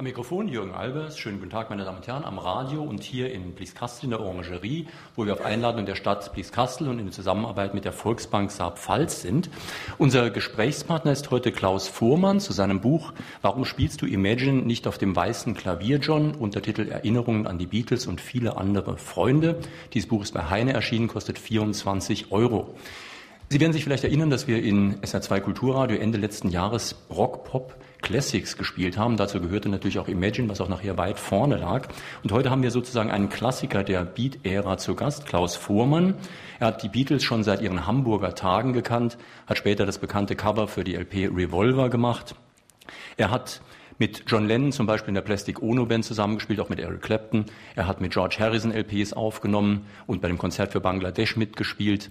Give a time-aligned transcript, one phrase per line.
[0.00, 1.18] Am Mikrofon Jürgen Albers.
[1.18, 4.20] Schönen guten Tag, meine Damen und Herren, am Radio und hier in Blieskastel in der
[4.20, 9.20] Orangerie, wo wir auf Einladung der Stadt Blieskastel und in Zusammenarbeit mit der Volksbank Saar-Pfalz
[9.20, 9.50] sind.
[9.98, 13.12] Unser Gesprächspartner ist heute Klaus Fuhrmann zu seinem Buch
[13.42, 16.34] Warum spielst du Imagine nicht auf dem weißen Klavier, John?
[16.34, 19.60] Untertitel Erinnerungen an die Beatles und viele andere Freunde.
[19.92, 22.74] Dieses Buch ist bei Heine erschienen, kostet 24 Euro.
[23.52, 27.74] Sie werden sich vielleicht erinnern, dass wir in SR2 Kulturradio Ende letzten Jahres Rock, Pop,
[28.00, 29.16] Classics gespielt haben.
[29.16, 31.88] Dazu gehörte natürlich auch Imagine, was auch nachher weit vorne lag.
[32.22, 36.14] Und heute haben wir sozusagen einen Klassiker der Beat-Ära zu Gast, Klaus Fuhrmann.
[36.60, 39.18] Er hat die Beatles schon seit ihren Hamburger Tagen gekannt,
[39.48, 42.36] hat später das bekannte Cover für die LP Revolver gemacht.
[43.16, 43.62] Er hat
[43.98, 47.46] mit John Lennon zum Beispiel in der Plastic Ono Band zusammengespielt, auch mit Eric Clapton.
[47.74, 52.10] Er hat mit George Harrison LPs aufgenommen und bei dem Konzert für Bangladesch mitgespielt.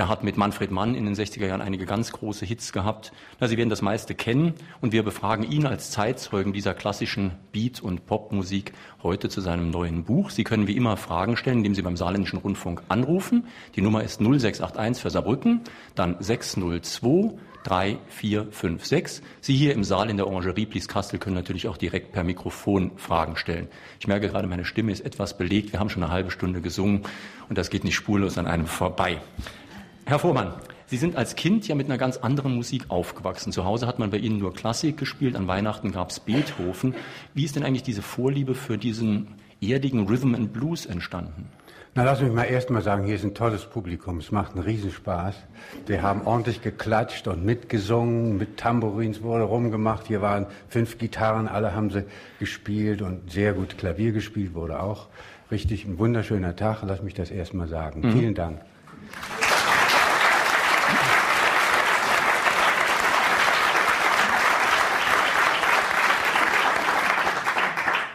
[0.00, 3.10] Er hat mit Manfred Mann in den 60er Jahren einige ganz große Hits gehabt.
[3.40, 7.80] Na, Sie werden das meiste kennen und wir befragen ihn als Zeitzeugen dieser klassischen Beat-
[7.80, 10.30] und Popmusik heute zu seinem neuen Buch.
[10.30, 13.48] Sie können wie immer Fragen stellen, indem Sie beim Saarländischen Rundfunk anrufen.
[13.74, 15.62] Die Nummer ist 0681 für Saarbrücken,
[15.96, 17.32] dann 602
[17.64, 19.20] 3456.
[19.40, 23.36] Sie hier im Saal in der Orangerie Blieskastel können natürlich auch direkt per Mikrofon Fragen
[23.36, 23.66] stellen.
[23.98, 25.72] Ich merke gerade, meine Stimme ist etwas belegt.
[25.72, 27.02] Wir haben schon eine halbe Stunde gesungen
[27.48, 29.18] und das geht nicht spurlos an einem vorbei.
[30.08, 30.54] Herr Vormann,
[30.86, 33.52] Sie sind als Kind ja mit einer ganz anderen Musik aufgewachsen.
[33.52, 36.94] Zu Hause hat man bei Ihnen nur Klassik gespielt, an Weihnachten gab es Beethoven.
[37.34, 41.50] Wie ist denn eigentlich diese Vorliebe für diesen erdigen Rhythm and Blues entstanden?
[41.94, 44.16] Na, lass mich mal erst mal sagen, hier ist ein tolles Publikum.
[44.16, 45.34] Es macht einen Riesenspaß.
[45.84, 50.06] Wir haben ordentlich geklatscht und mitgesungen, mit Tambourins wurde rumgemacht.
[50.06, 52.04] Hier waren fünf Gitarren, alle haben sie
[52.38, 55.08] gespielt und sehr gut Klavier gespielt wurde auch.
[55.50, 56.82] Richtig ein wunderschöner Tag.
[56.86, 58.00] Lass mich das erst mal sagen.
[58.00, 58.12] Mhm.
[58.12, 58.60] Vielen Dank.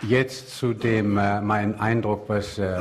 [0.08, 2.78] Jetzt zu dem, äh, mein Eindruck, was äh,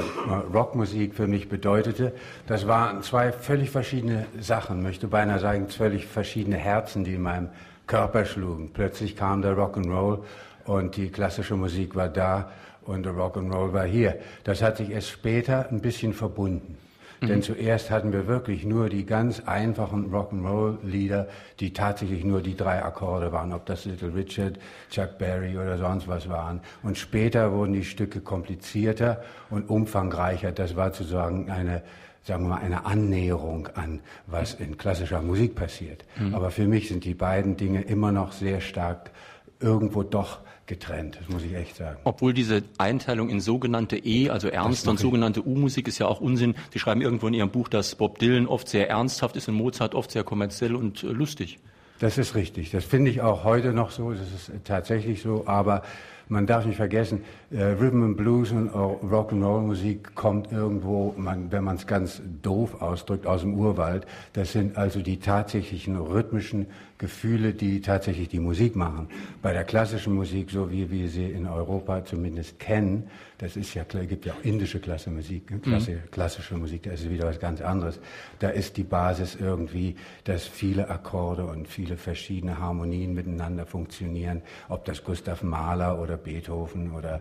[0.52, 2.12] Rockmusik für mich bedeutete.
[2.48, 7.50] Das waren zwei völlig verschiedene Sachen, möchte beinahe sagen, völlig verschiedene Herzen, die in meinem
[7.86, 8.70] Körper schlugen.
[8.72, 10.18] Plötzlich kam der Rock'n'Roll
[10.64, 12.50] und die klassische Musik war da
[12.82, 14.16] und der Rock'n'Roll war hier.
[14.42, 16.76] Das hat sich erst später ein bisschen verbunden.
[17.22, 17.26] Mhm.
[17.28, 21.28] Denn zuerst hatten wir wirklich nur die ganz einfachen Rock'n'Roll-Lieder,
[21.60, 24.58] die tatsächlich nur die drei Akkorde waren, ob das Little Richard,
[24.90, 26.60] Chuck Berry oder sonst was waren.
[26.82, 30.52] Und später wurden die Stücke komplizierter und umfangreicher.
[30.52, 31.82] Das war sozusagen eine
[32.24, 36.04] sagen wir mal, eine Annäherung an, was in klassischer Musik passiert.
[36.16, 36.34] Mhm.
[36.36, 39.10] Aber für mich sind die beiden Dinge immer noch sehr stark
[39.58, 41.98] irgendwo doch getrennt, das muss ich echt sagen.
[42.04, 46.54] Obwohl diese Einteilung in sogenannte E, also ernste und sogenannte U-Musik ist ja auch Unsinn.
[46.72, 49.94] Sie schreiben irgendwo in Ihrem Buch, dass Bob Dylan oft sehr ernsthaft ist und Mozart
[49.94, 51.58] oft sehr kommerziell und äh, lustig.
[51.98, 52.70] Das ist richtig.
[52.72, 54.12] Das finde ich auch heute noch so.
[54.12, 55.44] Das ist tatsächlich so.
[55.46, 55.82] Aber
[56.28, 61.76] man darf nicht vergessen, äh, Rhythm and Blues und Rock'n'Roll-Musik kommt irgendwo, man, wenn man
[61.76, 64.06] es ganz doof ausdrückt, aus dem Urwald.
[64.32, 66.66] Das sind also die tatsächlichen rhythmischen
[67.02, 69.08] Gefühle, die tatsächlich die Musik machen.
[69.42, 73.82] Bei der klassischen Musik, so wie wir sie in Europa zumindest kennen, das ist ja,
[73.82, 75.58] gibt ja auch indische Klasse Musik, ne?
[75.58, 76.10] Klasse, mhm.
[76.12, 77.98] klassische Musik, da ist wieder was ganz anderes.
[78.38, 84.84] Da ist die Basis irgendwie, dass viele Akkorde und viele verschiedene Harmonien miteinander funktionieren, ob
[84.84, 87.20] das Gustav Mahler oder Beethoven oder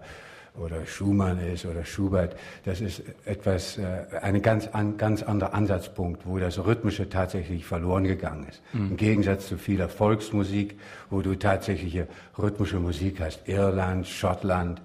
[0.58, 2.36] oder Schumann ist oder Schubert,
[2.66, 8.04] das ist etwas, äh, ein ganz, an, ganz anderer Ansatzpunkt, wo das Rhythmische tatsächlich verloren
[8.04, 8.62] gegangen ist.
[8.74, 8.92] Mhm.
[8.92, 10.78] Im Gegensatz zu vieler Volksmusik,
[11.10, 12.08] wo du tatsächliche
[12.38, 14.82] rhythmische Musik hast, Irland, Schottland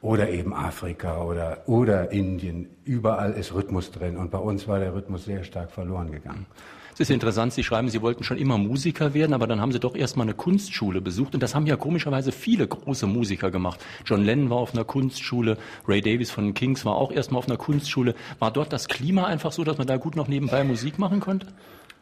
[0.00, 4.94] oder eben Afrika oder, oder Indien, überall ist Rhythmus drin und bei uns war der
[4.94, 6.46] Rhythmus sehr stark verloren gegangen.
[6.48, 6.75] Mhm.
[6.96, 9.78] Es ist interessant, Sie schreiben, Sie wollten schon immer Musiker werden, aber dann haben Sie
[9.78, 13.84] doch erst mal eine Kunstschule besucht und das haben ja komischerweise viele große Musiker gemacht.
[14.06, 17.48] John Lennon war auf einer Kunstschule, Ray Davis von Kings war auch erst mal auf
[17.48, 18.14] einer Kunstschule.
[18.38, 21.48] War dort das Klima einfach so, dass man da gut noch nebenbei Musik machen konnte?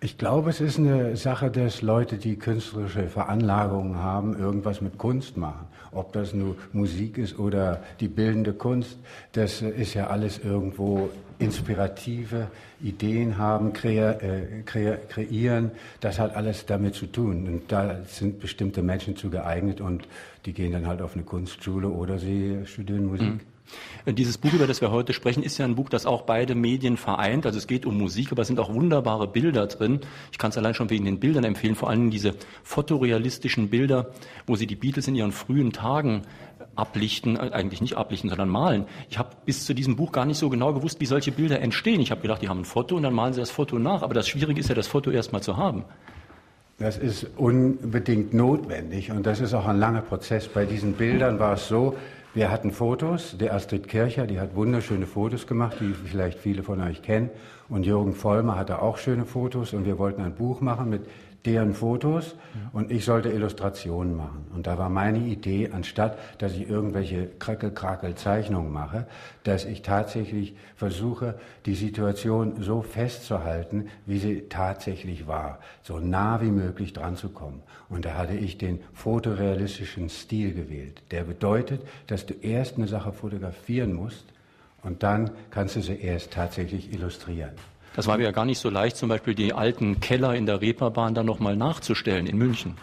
[0.01, 5.37] Ich glaube, es ist eine Sache, dass Leute, die künstlerische Veranlagungen haben, irgendwas mit Kunst
[5.37, 5.67] machen.
[5.91, 8.99] Ob das nur Musik ist oder die bildende Kunst,
[9.33, 11.09] das ist ja alles irgendwo
[11.39, 12.49] inspirative
[12.83, 15.71] Ideen haben, krea, äh, krea, kreieren.
[16.01, 17.47] Das hat alles damit zu tun.
[17.47, 20.07] Und da sind bestimmte Menschen zu geeignet und
[20.47, 23.29] die gehen dann halt auf eine Kunstschule oder sie studieren Musik.
[23.29, 23.41] Mhm.
[24.07, 26.99] Dieses Buch, über das wir heute sprechen, ist ja ein Buch, das auch beide Medien
[26.99, 27.47] vereint.
[27.47, 30.01] Also es geht um Musik, aber es sind auch wunderbare Bilder drin.
[30.31, 34.11] Ich kann es allein schon wegen den Bildern empfehlen, vor allem diese fotorealistischen Bilder,
[34.47, 36.23] wo sie die Beatles in ihren frühen Tagen
[36.77, 38.87] ablichten, äh, eigentlich nicht ablichten, sondern malen.
[39.09, 42.01] Ich habe bis zu diesem Buch gar nicht so genau gewusst, wie solche Bilder entstehen.
[42.01, 44.03] Ich habe gedacht, die haben ein Foto und dann malen sie das Foto nach.
[44.03, 45.85] Aber das Schwierige ist ja, das Foto erstmal zu haben.
[46.79, 50.49] Das ist unbedingt notwendig und das ist auch ein langer Prozess.
[50.49, 51.97] Bei diesen Bildern war es so,
[52.35, 56.81] wir hatten Fotos, der Astrid Kircher, die hat wunderschöne Fotos gemacht, die vielleicht viele von
[56.81, 57.31] euch kennen.
[57.69, 61.03] Und Jürgen Vollmer hatte auch schöne Fotos und wir wollten ein Buch machen mit
[61.47, 62.37] deren Fotos
[62.73, 64.47] und ich sollte Illustrationen machen.
[64.55, 69.07] Und da war meine Idee, anstatt dass ich irgendwelche Krackel-Krakel-Zeichnungen mache,
[69.43, 76.51] dass ich tatsächlich versuche, die Situation so festzuhalten, wie sie tatsächlich war, so nah wie
[76.51, 77.63] möglich dran zu kommen.
[77.91, 81.03] Und da hatte ich den fotorealistischen Stil gewählt.
[81.11, 84.25] Der bedeutet, dass du erst eine Sache fotografieren musst
[84.83, 87.53] und dann kannst du sie erst tatsächlich illustrieren.
[87.95, 91.15] Das war ja gar nicht so leicht, zum Beispiel die alten Keller in der Reeperbahn
[91.15, 92.77] dann nochmal nachzustellen in München.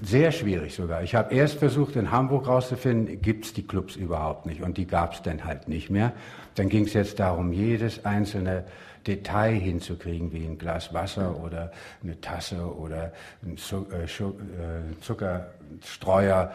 [0.00, 1.04] Sehr schwierig sogar.
[1.04, 4.62] Ich habe erst versucht, in Hamburg rauszufinden, gibt es die Clubs überhaupt nicht.
[4.62, 6.12] Und die gab es dann halt nicht mehr.
[6.56, 8.64] Dann ging es jetzt darum, jedes einzelne
[9.06, 11.70] Detail hinzukriegen, wie ein Glas Wasser oder
[12.02, 13.12] eine Tasse oder
[13.44, 13.56] ein
[13.92, 16.52] äh, äh, Zuckerstreuer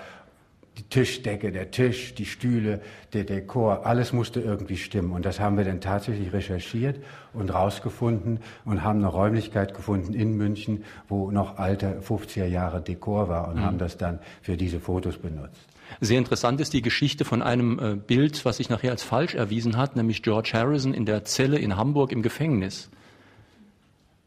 [0.78, 2.82] die Tischdecke, der Tisch, die Stühle,
[3.14, 5.12] der Dekor, alles musste irgendwie stimmen.
[5.12, 7.04] Und das haben wir dann tatsächlich recherchiert
[7.34, 13.28] und rausgefunden und haben eine Räumlichkeit gefunden in München, wo noch alte 50er Jahre Dekor
[13.30, 13.62] war und mhm.
[13.62, 15.62] haben das dann für diese Fotos benutzt.
[16.02, 19.78] Sehr interessant ist die Geschichte von einem äh, Bild, was sich nachher als falsch erwiesen
[19.78, 22.90] hat, nämlich George Harrison in der Zelle in Hamburg im Gefängnis.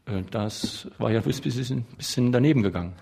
[0.05, 2.93] Äh, das war ja ein bisschen daneben gegangen.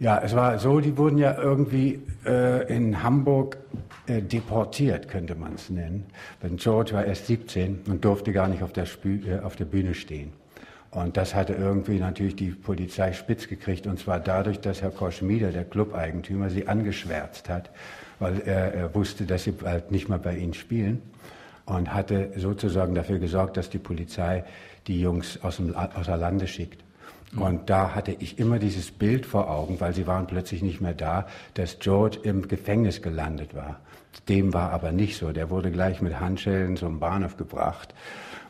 [0.00, 3.58] Ja, es war so, die wurden ja irgendwie äh, in Hamburg
[4.06, 6.06] äh, deportiert, könnte man es nennen.
[6.42, 9.66] Denn George war erst 17 und durfte gar nicht auf der, Spü äh, auf der
[9.66, 10.32] Bühne stehen.
[10.90, 15.52] Und das hatte irgendwie natürlich die Polizei spitz gekriegt, und zwar dadurch, dass Herr Koschmieder,
[15.52, 17.68] der Clubeigentümer, sie angeschwärzt hat,
[18.20, 21.02] weil er, er wusste, dass sie bald nicht mehr bei ihnen spielen
[21.66, 24.44] und hatte sozusagen dafür gesorgt, dass die Polizei
[24.86, 26.82] die Jungs aus dem, außer Lande schickt.
[27.36, 30.94] Und da hatte ich immer dieses Bild vor Augen, weil sie waren plötzlich nicht mehr
[30.94, 33.80] da, dass George im Gefängnis gelandet war.
[34.28, 35.30] Dem war aber nicht so.
[35.30, 37.94] Der wurde gleich mit Handschellen zum Bahnhof gebracht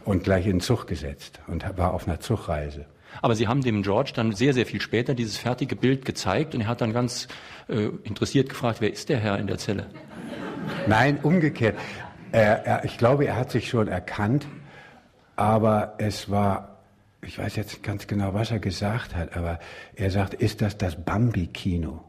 [0.04, 2.86] und gleich in den Zug gesetzt und war auf einer Zugreise.
[3.20, 6.62] Aber Sie haben dem George dann sehr, sehr viel später dieses fertige Bild gezeigt und
[6.62, 7.28] er hat dann ganz
[7.68, 9.86] äh, interessiert gefragt, wer ist der Herr in der Zelle?
[10.86, 11.76] Nein, umgekehrt.
[12.32, 14.46] Er, er, ich glaube, er hat sich schon erkannt,
[15.36, 16.69] aber es war
[17.24, 19.58] ich weiß jetzt ganz genau, was er gesagt hat, aber
[19.94, 22.04] er sagt, ist das das Bambi-Kino?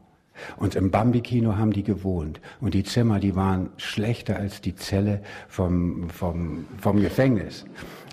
[0.56, 2.40] Und im Bambi-Kino haben die gewohnt.
[2.60, 7.64] Und die Zimmer, die waren schlechter als die Zelle vom, vom, vom Gefängnis.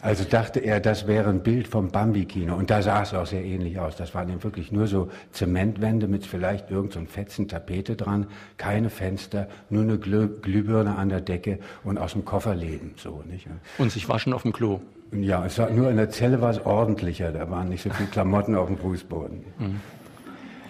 [0.02, 2.56] Also dachte er, das wäre ein Bild vom Bambi-Kino.
[2.56, 3.96] Und da sah es auch sehr ähnlich aus.
[3.96, 8.90] Das waren eben wirklich nur so Zementwände mit vielleicht irgendeinem so fetzen Tapete dran, keine
[8.90, 12.94] Fenster, nur eine Glüh Glühbirne an der Decke und aus dem Kofferleben.
[12.98, 13.48] So, nicht?
[13.78, 14.80] Und sich waschen auf dem Klo.
[15.12, 17.32] Ja, es war, nur in der Zelle war es ordentlicher.
[17.32, 19.44] Da waren nicht so viele Klamotten auf dem Fußboden.
[19.58, 19.82] Mhm.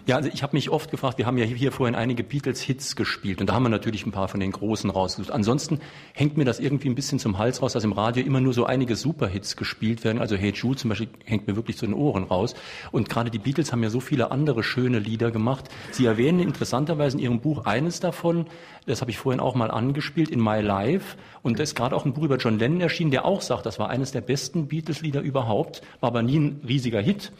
[0.09, 3.41] Ja, also ich habe mich oft gefragt, wir haben ja hier vorhin einige Beatles-Hits gespielt
[3.41, 5.31] und da haben wir natürlich ein paar von den großen rausgesucht.
[5.31, 5.81] Ansonsten
[6.13, 8.65] hängt mir das irgendwie ein bisschen zum Hals raus, dass im Radio immer nur so
[8.65, 10.18] einige Superhits gespielt werden.
[10.18, 12.56] Also Hey Jude zum Beispiel hängt mir wirklich zu den Ohren raus.
[12.91, 15.65] Und gerade die Beatles haben ja so viele andere schöne Lieder gemacht.
[15.91, 18.47] Sie erwähnen interessanterweise in Ihrem Buch eines davon,
[18.89, 21.18] das habe ich vorhin auch mal angespielt, in My Life.
[21.41, 23.80] Und da ist gerade auch ein Buch über John Lennon erschienen, der auch sagt, das
[23.80, 27.31] war eines der besten Beatles-Lieder überhaupt, war aber nie ein riesiger Hit.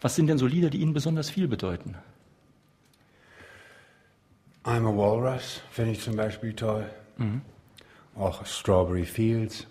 [0.00, 1.96] Was sind denn so Lieder, die Ihnen besonders viel bedeuten?
[4.64, 6.84] I'm a Walrus finde ich zum Beispiel toll.
[7.16, 7.40] Mhm.
[8.16, 9.66] Auch Strawberry Fields.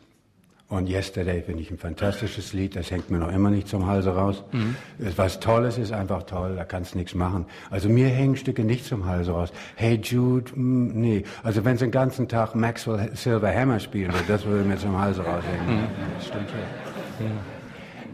[0.69, 4.13] Und Yesterday finde ich ein fantastisches Lied, das hängt mir noch immer nicht zum Halse
[4.13, 4.43] raus.
[4.51, 4.75] Mhm.
[5.15, 7.45] Was Tolles ist einfach toll, da kannst du nichts machen.
[7.69, 9.53] Also mir hängen Stücke nicht zum Halse raus.
[9.75, 11.23] Hey Jude, mh, mm, nee.
[11.41, 14.99] Also wenn sie den ganzen Tag Maxwell Silver Hammer spielen würde, das würde mir zum
[14.99, 15.83] Halse raushängen.
[15.83, 15.87] Mhm.
[16.17, 17.25] Das stimmt ja.
[17.27, 17.31] ja.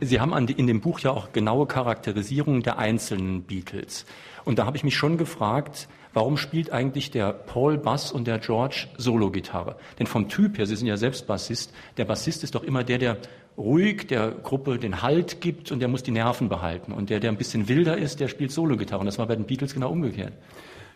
[0.06, 4.06] Sie haben in dem Buch ja auch genaue Charakterisierungen der einzelnen Beatles.
[4.46, 8.40] Und da habe ich mich schon gefragt, warum spielt eigentlich der Paul Bass und der
[8.40, 9.76] George Solo-Gitarre?
[10.00, 12.98] Denn vom Typ her, Sie sind ja selbst Bassist, der Bassist ist doch immer der,
[12.98, 13.18] der
[13.58, 16.92] ruhig der Gruppe den Halt gibt und der muss die Nerven behalten.
[16.92, 19.02] Und der, der ein bisschen wilder ist, der spielt Solo-Gitarre.
[19.02, 20.34] Und das war bei den Beatles genau umgekehrt.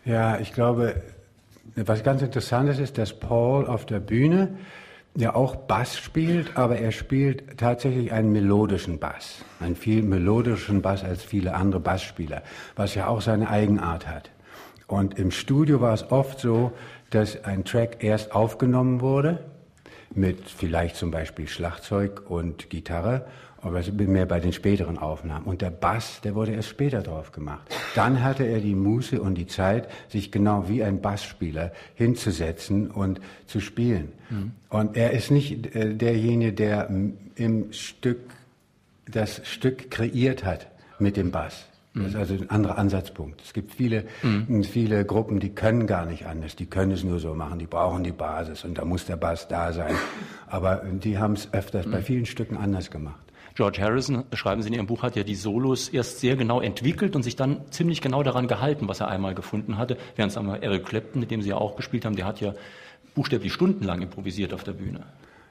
[0.04, 1.02] Ja, ich glaube,
[1.76, 4.56] was ganz interessant ist, ist, dass Paul auf der Bühne
[5.16, 9.44] ja auch Bass spielt, aber er spielt tatsächlich einen melodischen Bass.
[9.60, 12.42] Einen viel melodischen Bass als viele andere Bassspieler,
[12.76, 14.30] was ja auch seine Eigenart hat.
[14.88, 16.72] Und im Studio war es oft so,
[17.10, 19.38] dass ein Track erst aufgenommen wurde
[20.14, 23.26] mit vielleicht zum Beispiel Schlagzeug und Gitarre,
[23.60, 25.44] aber mehr bei den späteren Aufnahmen.
[25.44, 27.74] Und der Bass, der wurde erst später drauf gemacht.
[27.94, 33.20] Dann hatte er die Muße und die Zeit, sich genau wie ein Bassspieler hinzusetzen und
[33.46, 34.12] zu spielen.
[34.30, 34.52] Mhm.
[34.70, 36.88] Und er ist nicht äh, derjenige, der
[37.34, 38.20] im Stück
[39.06, 40.68] das Stück kreiert hat
[40.98, 41.67] mit dem Bass.
[41.94, 43.42] Das ist also ein anderer Ansatzpunkt.
[43.42, 44.62] Es gibt viele, mhm.
[44.62, 46.54] viele Gruppen, die können gar nicht anders.
[46.54, 47.58] Die können es nur so machen.
[47.58, 49.94] Die brauchen die Basis und da muss der Bass da sein.
[50.46, 51.90] Aber die haben es öfters mhm.
[51.92, 53.20] bei vielen Stücken anders gemacht.
[53.54, 57.16] George Harrison, schreiben Sie in Ihrem Buch, hat ja die Solos erst sehr genau entwickelt
[57.16, 59.96] und sich dann ziemlich genau daran gehalten, was er einmal gefunden hatte.
[60.14, 62.54] Während es einmal Eric Clapton, mit dem Sie ja auch gespielt haben, der hat ja
[63.16, 65.00] buchstäblich stundenlang improvisiert auf der Bühne.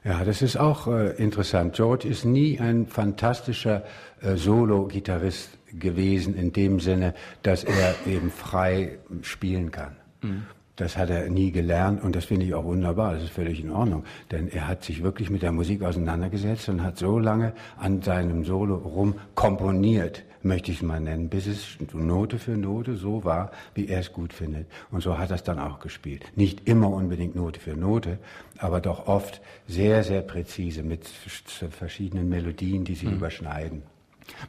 [0.08, 1.74] Ja, das ist auch äh, interessant.
[1.74, 3.82] George ist nie ein fantastischer
[4.22, 7.12] äh, Solo-Gitarrist gewesen in dem Sinne,
[7.42, 9.96] dass er eben frei spielen kann.
[10.22, 10.44] Mhm.
[10.76, 13.12] Das hat er nie gelernt und das finde ich auch wunderbar.
[13.12, 14.04] Das ist völlig in Ordnung.
[14.30, 18.46] Denn er hat sich wirklich mit der Musik auseinandergesetzt und hat so lange an seinem
[18.46, 23.50] Solo rum komponiert, möchte ich es mal nennen, bis es Note für Note so war,
[23.74, 24.66] wie er es gut findet.
[24.90, 26.24] Und so hat er es dann auch gespielt.
[26.36, 28.18] Nicht immer unbedingt Note für Note,
[28.58, 33.16] aber doch oft sehr, sehr präzise mit verschiedenen Melodien, die sich mhm.
[33.16, 33.82] überschneiden.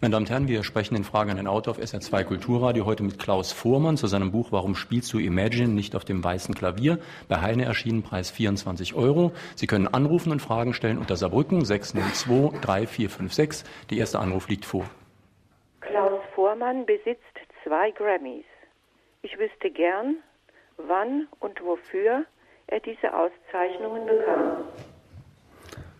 [0.02, 3.04] Meine Damen und Herren, wir sprechen in Fragen an den Autor auf SR2 Kulturradio heute
[3.04, 7.00] mit Klaus Vormann zu seinem Buch Warum spielst du Imagine nicht auf dem weißen Klavier?
[7.28, 9.32] Bei Heine erschienen Preis 24 Euro.
[9.56, 13.64] Sie können anrufen und Fragen stellen unter Saarbrücken 602 3456.
[13.90, 14.86] Der erste Anruf liegt vor.
[15.82, 17.24] Klaus Vormann besitzt
[17.64, 18.46] zwei Grammys.
[19.22, 20.18] Ich wüsste gern,
[20.78, 22.26] wann und wofür
[22.68, 24.64] er diese Auszeichnungen bekam.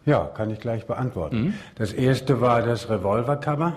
[0.06, 1.38] Ja, kann ich gleich beantworten.
[1.38, 1.54] Mhm.
[1.76, 3.74] Das erste war das Revolvercover.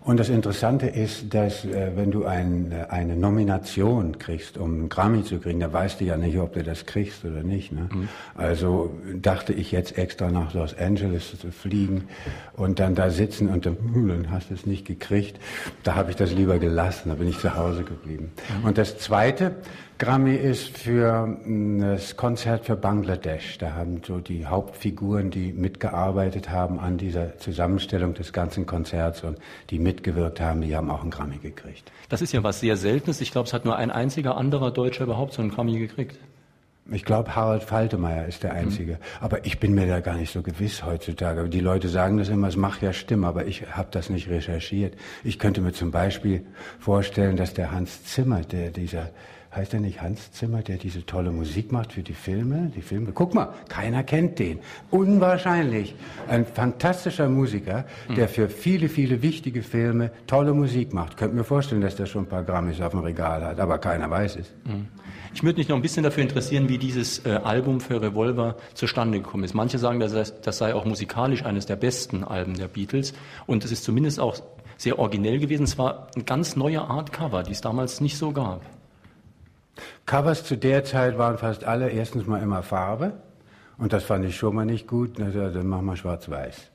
[0.00, 4.88] Und das Interessante ist, dass äh, wenn du ein, äh, eine Nomination kriegst, um einen
[4.88, 7.72] Grammy zu kriegen, da weißt du ja nicht, ob du das kriegst oder nicht.
[7.72, 7.88] Ne?
[7.92, 8.08] Mhm.
[8.34, 12.08] Also dachte ich jetzt extra nach Los Angeles zu fliegen
[12.54, 15.38] und dann da sitzen und dann, hm, dann hast du es nicht gekriegt.
[15.82, 18.32] Da habe ich das lieber gelassen, da bin ich zu Hause geblieben.
[18.60, 18.68] Mhm.
[18.68, 19.56] Und das Zweite,
[20.04, 23.56] Grammy ist für mm, das Konzert für Bangladesch.
[23.56, 29.38] Da haben so die Hauptfiguren, die mitgearbeitet haben an dieser Zusammenstellung des ganzen Konzerts und
[29.70, 31.90] die mitgewirkt haben, die haben auch einen Grammy gekriegt.
[32.10, 33.22] Das ist ja was sehr Seltenes.
[33.22, 36.18] Ich glaube, es hat nur ein einziger anderer Deutscher überhaupt so einen Grammy gekriegt.
[36.92, 38.58] Ich glaube, Harald Faltemeyer ist der mhm.
[38.58, 38.92] Einzige.
[38.92, 38.98] Mhm.
[39.22, 41.48] Aber ich bin mir da gar nicht so gewiss heutzutage.
[41.48, 44.94] Die Leute sagen das immer, es macht ja Stimmen, aber ich habe das nicht recherchiert.
[45.22, 46.44] Ich könnte mir zum Beispiel
[46.78, 49.08] vorstellen, dass der Hans Zimmer, der dieser
[49.56, 52.72] heißt er nicht Hans Zimmer, der diese tolle Musik macht für die Filme?
[52.74, 53.12] Die Filme.
[53.12, 54.58] Guck mal, keiner kennt den.
[54.90, 55.94] Unwahrscheinlich.
[56.28, 57.84] Ein fantastischer Musiker,
[58.16, 61.16] der für viele, viele wichtige Filme tolle Musik macht.
[61.16, 64.10] Könnt mir vorstellen, dass der schon ein paar Grammys auf dem Regal hat, aber keiner
[64.10, 64.52] weiß es.
[65.34, 69.18] Ich würde mich noch ein bisschen dafür interessieren, wie dieses äh, Album für Revolver zustande
[69.18, 69.52] gekommen ist.
[69.52, 73.14] Manche sagen, das, das sei auch musikalisch eines der besten Alben der Beatles.
[73.46, 74.36] Und es ist zumindest auch
[74.76, 75.64] sehr originell gewesen.
[75.64, 78.60] Es war eine ganz neue Art Cover, die es damals nicht so gab.
[80.06, 83.12] Covers zu der Zeit waren fast alle erstens mal immer Farbe.
[83.78, 85.18] Und das fand ich schon mal nicht gut.
[85.18, 86.70] Dann machen wir schwarz-weiß.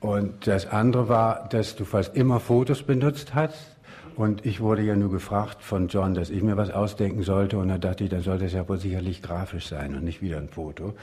[0.00, 3.76] Und das andere war, dass du fast immer Fotos benutzt hast.
[4.16, 7.58] Und ich wurde ja nur gefragt von John, dass ich mir was ausdenken sollte.
[7.58, 10.36] Und da dachte ich, dann sollte es ja wohl sicherlich grafisch sein und nicht wieder
[10.36, 10.94] ein Foto.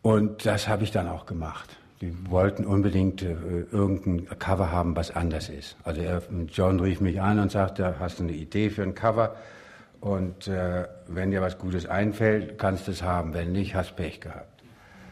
[0.00, 1.76] Und das habe ich dann auch gemacht.
[2.00, 3.34] Die wollten unbedingt äh,
[3.72, 5.76] irgendein Cover haben, was anders ist.
[5.84, 9.34] Also er, John rief mich an und sagte, hast du eine Idee für ein Cover?
[10.04, 13.32] Und äh, wenn dir was Gutes einfällt, kannst du es haben.
[13.32, 14.62] Wenn nicht, hast Pech gehabt.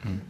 [0.04, 0.20] Mhm.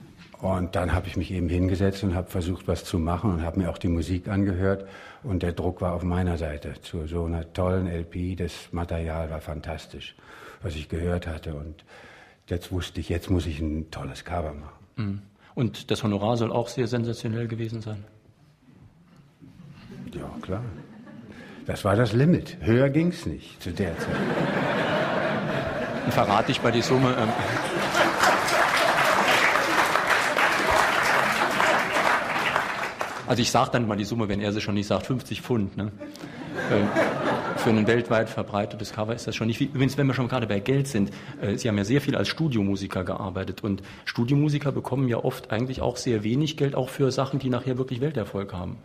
[0.41, 3.59] Und dann habe ich mich eben hingesetzt und habe versucht, was zu machen und habe
[3.59, 4.89] mir auch die Musik angehört.
[5.25, 8.37] Und der Druck war auf meiner Seite zu so einer tollen LP.
[8.37, 10.15] Das Material war fantastisch,
[10.63, 11.57] was ich gehört hatte.
[11.57, 11.85] Und
[12.47, 14.87] jetzt wusste ich, jetzt muss ich ein tolles Cover machen.
[14.95, 15.23] Mhm.
[15.57, 18.05] Und das Honorar soll auch sehr sensationell gewesen sein?
[20.15, 20.63] Ja, klar.
[21.67, 22.57] Das war das Limit.
[22.61, 24.17] Höher ging es nicht zu der Zeit.
[26.03, 27.15] Dann verrate ich bei die Summe.
[27.17, 27.29] Ähm
[33.29, 35.77] also ich sage dann mal die Summe, wenn er sie schon nicht sagt, 50 Pfund.
[35.77, 35.93] Ne?
[37.57, 39.69] Für ein weltweit verbreitetes Cover ist das schon nicht viel.
[39.69, 42.29] Übrigens, wenn wir schon gerade bei Geld sind, äh, Sie haben ja sehr viel als
[42.29, 47.39] Studiomusiker gearbeitet und Studiomusiker bekommen ja oft eigentlich auch sehr wenig Geld, auch für Sachen,
[47.39, 48.79] die nachher wirklich Welterfolg haben.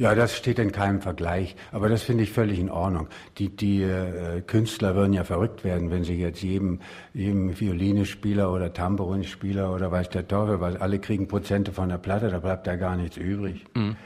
[0.00, 3.08] Ja, das steht in keinem Vergleich, aber das finde ich völlig in Ordnung.
[3.36, 6.80] Die, die äh, Künstler würden ja verrückt werden, wenn sie jetzt jedem,
[7.12, 12.30] jedem Violinespieler oder Tambourinspieler oder weiß der Teufel was, alle kriegen Prozente von der Platte,
[12.30, 13.66] da bleibt da gar nichts übrig.
[13.74, 13.96] Mhm.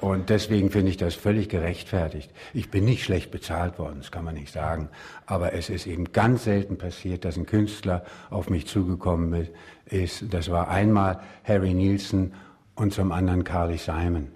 [0.00, 2.30] Und deswegen finde ich das völlig gerechtfertigt.
[2.54, 4.88] Ich bin nicht schlecht bezahlt worden, das kann man nicht sagen.
[5.26, 9.48] Aber es ist eben ganz selten passiert, dass ein Künstler auf mich zugekommen
[9.84, 10.24] ist.
[10.32, 12.32] Das war einmal Harry Nielsen
[12.74, 14.28] und zum anderen Carly Simon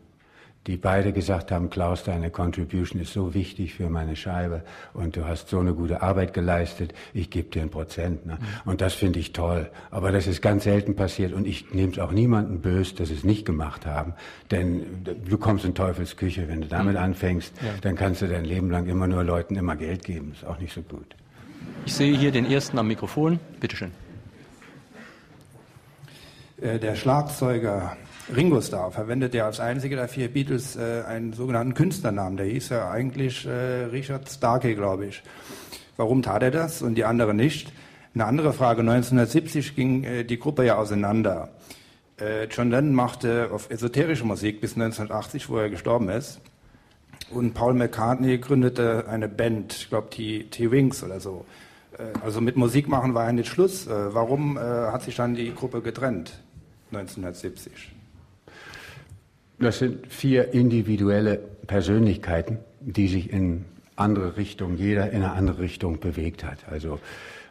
[0.66, 4.62] die beide gesagt haben, Klaus, deine Contribution ist so wichtig für meine Scheibe
[4.94, 8.26] und du hast so eine gute Arbeit geleistet, ich gebe dir ein Prozent.
[8.26, 8.38] Ne?
[8.40, 8.70] Mhm.
[8.70, 9.70] Und das finde ich toll.
[9.90, 13.14] Aber das ist ganz selten passiert und ich nehme es auch niemanden böse, dass sie
[13.14, 14.14] es nicht gemacht haben.
[14.50, 17.02] Denn du kommst in Teufels Küche, wenn du damit mhm.
[17.02, 17.68] anfängst, ja.
[17.82, 20.32] dann kannst du dein Leben lang immer nur Leuten immer Geld geben.
[20.32, 21.14] Ist auch nicht so gut.
[21.85, 23.38] Ich sehe hier den ersten am Mikrofon.
[23.61, 23.92] Bitteschön.
[26.61, 27.96] Äh, der Schlagzeuger
[28.35, 32.37] Ringo Starr verwendet ja als einziger der vier Beatles äh, einen sogenannten Künstlernamen.
[32.37, 35.23] Der hieß ja eigentlich äh, Richard Starkey, glaube ich.
[35.97, 37.73] Warum tat er das und die anderen nicht?
[38.14, 38.80] Eine andere Frage.
[38.80, 41.50] 1970 ging äh, die Gruppe ja auseinander.
[42.18, 46.40] Äh, John Lennon machte auf esoterische Musik bis 1980, wo er gestorben ist.
[47.30, 51.45] Und Paul McCartney gründete eine Band, ich glaube die T-Wings oder so.
[51.97, 53.87] Äh, also mit Musik machen war ja nicht Schluss.
[53.87, 56.40] Äh, warum hat sich dann die Gruppe getrennt
[56.90, 57.96] 1970?
[59.59, 63.65] Das sind vier individuelle Persönlichkeiten, die sich in
[63.97, 66.59] andere Richtungen, jeder in eine andere Richtung bewegt hat.
[66.71, 67.01] Also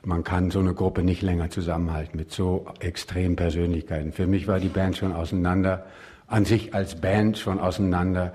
[0.04, 4.12] man kann so eine Gruppe nicht länger zusammenhalten mit so extremen Persönlichkeiten.
[4.14, 5.86] Für mich war die Band schon auseinander,
[6.28, 8.34] an sich als Band schon auseinander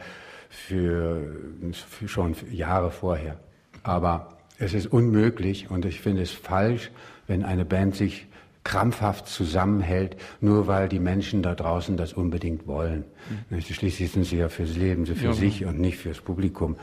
[0.49, 1.37] für,
[1.73, 3.37] für schon Jahre vorher.
[3.85, 6.91] Aber es ist unmöglich und ich finde es falsch,
[7.29, 8.27] wenn eine Band sich
[8.65, 13.05] krampfhaft zusammenhält, nur weil die Menschen da draußen das unbedingt wollen.
[13.49, 13.61] Mhm.
[13.61, 15.33] Schließlich sind sie ja fürs Leben, sie für ja.
[15.33, 16.77] sich und nicht fürs Publikum.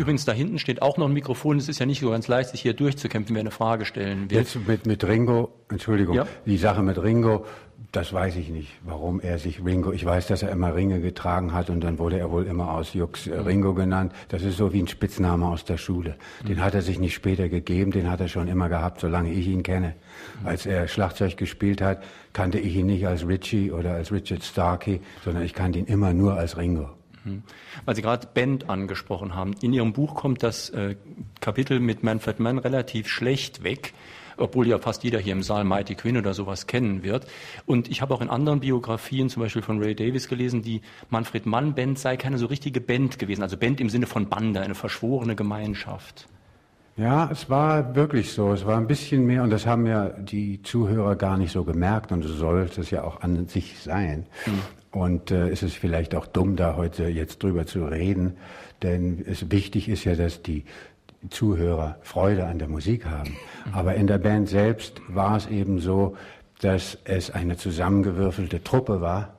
[0.00, 1.58] Übrigens, da hinten steht auch noch ein Mikrofon.
[1.58, 4.38] Es ist ja nicht so ganz leicht, sich hier durchzukämpfen, wer eine Frage stellen will.
[4.38, 6.26] Jetzt mit, mit Ringo, Entschuldigung, ja?
[6.46, 7.44] die Sache mit Ringo,
[7.92, 11.52] das weiß ich nicht, warum er sich Ringo, ich weiß, dass er immer Ringe getragen
[11.52, 14.14] hat und dann wurde er wohl immer aus Jux äh, Ringo genannt.
[14.28, 16.16] Das ist so wie ein Spitzname aus der Schule.
[16.48, 16.64] Den mhm.
[16.64, 19.62] hat er sich nicht später gegeben, den hat er schon immer gehabt, solange ich ihn
[19.62, 19.96] kenne.
[20.40, 20.46] Mhm.
[20.46, 22.02] Als er Schlagzeug gespielt hat,
[22.32, 26.14] kannte ich ihn nicht als Richie oder als Richard Starkey, sondern ich kannte ihn immer
[26.14, 26.88] nur als Ringo.
[27.24, 27.42] Mhm.
[27.84, 29.54] Weil Sie gerade Band angesprochen haben.
[29.60, 30.96] In Ihrem Buch kommt das äh,
[31.40, 33.92] Kapitel mit Manfred Mann relativ schlecht weg
[34.40, 37.26] obwohl ja fast jeder hier im Saal Mighty Quinn oder sowas kennen wird.
[37.66, 41.46] Und ich habe auch in anderen Biografien, zum Beispiel von Ray Davis gelesen, die Manfred
[41.46, 44.74] Mann Band sei keine so richtige Band gewesen, also Band im Sinne von Bande, eine
[44.74, 46.26] verschworene Gemeinschaft.
[46.96, 48.52] Ja, es war wirklich so.
[48.52, 52.12] Es war ein bisschen mehr, und das haben ja die Zuhörer gar nicht so gemerkt,
[52.12, 54.26] und so soll es ja auch an sich sein.
[54.46, 54.79] Mhm.
[54.92, 58.36] Und äh, es ist vielleicht auch dumm, da heute jetzt drüber zu reden,
[58.82, 60.64] denn es wichtig ist ja, dass die
[61.28, 63.36] Zuhörer Freude an der Musik haben.
[63.72, 66.16] Aber in der Band selbst war es eben so,
[66.60, 69.34] dass es eine zusammengewürfelte Truppe war,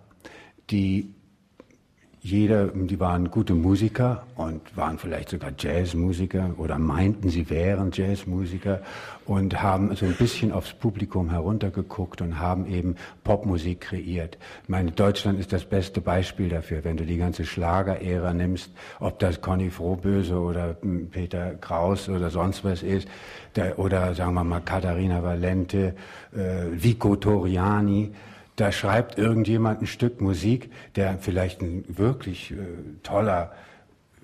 [0.70, 1.14] die
[2.24, 8.82] jeder, die waren gute Musiker und waren vielleicht sogar Jazzmusiker oder meinten, sie wären Jazzmusiker
[9.26, 14.38] und haben so ein bisschen aufs Publikum heruntergeguckt und haben eben Popmusik kreiert.
[14.62, 19.18] Ich meine, Deutschland ist das beste Beispiel dafür, wenn du die ganze Schlagerära nimmst, ob
[19.18, 20.76] das Conny Frohböse oder
[21.10, 23.08] Peter Kraus oder sonst was ist,
[23.56, 25.96] der, oder sagen wir mal Katharina Valente,
[26.36, 28.12] äh, Vico Toriani,
[28.56, 32.56] da schreibt irgendjemand ein Stück Musik, der vielleicht ein wirklich äh,
[33.04, 33.52] toller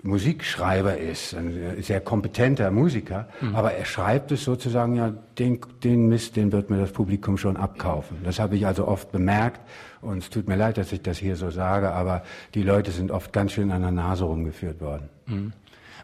[0.03, 3.55] Musikschreiber ist, ein sehr kompetenter Musiker, mhm.
[3.55, 7.57] aber er schreibt es sozusagen, ja, den, den Mist, den wird mir das Publikum schon
[7.57, 8.17] abkaufen.
[8.23, 9.59] Das habe ich also oft bemerkt
[10.01, 13.11] und es tut mir leid, dass ich das hier so sage, aber die Leute sind
[13.11, 15.09] oft ganz schön an der Nase rumgeführt worden.
[15.25, 15.53] Mhm.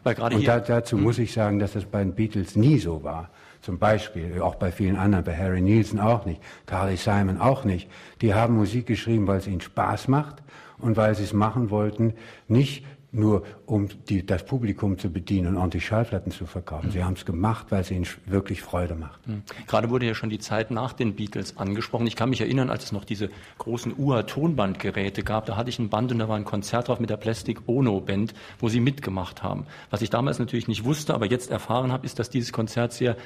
[0.02, 1.04] Weil gerade und da, dazu mhm.
[1.04, 3.30] muss ich sagen, dass das bei den Beatles nie so war.
[3.64, 7.88] Zum Beispiel, auch bei vielen anderen, bei Harry Nielsen auch nicht, Carly Simon auch nicht.
[8.20, 10.42] Die haben Musik geschrieben, weil es ihnen Spaß macht
[10.76, 12.12] und weil sie es machen wollten,
[12.46, 16.90] nicht nur um die, das Publikum zu bedienen und ordentlich Schallplatten zu verkaufen.
[16.90, 19.26] Sie haben es gemacht, weil es ihnen wirklich Freude macht.
[19.26, 19.44] Mhm.
[19.66, 22.06] Gerade wurde ja schon die Zeit nach den Beatles angesprochen.
[22.06, 25.88] Ich kann mich erinnern, als es noch diese großen UA-Tonbandgeräte gab, da hatte ich ein
[25.88, 29.42] Band und da war ein Konzert drauf mit der Plastic Ono Band, wo sie mitgemacht
[29.42, 29.64] haben.
[29.88, 33.16] Was ich damals natürlich nicht wusste, aber jetzt erfahren habe, ist, dass dieses Konzert sehr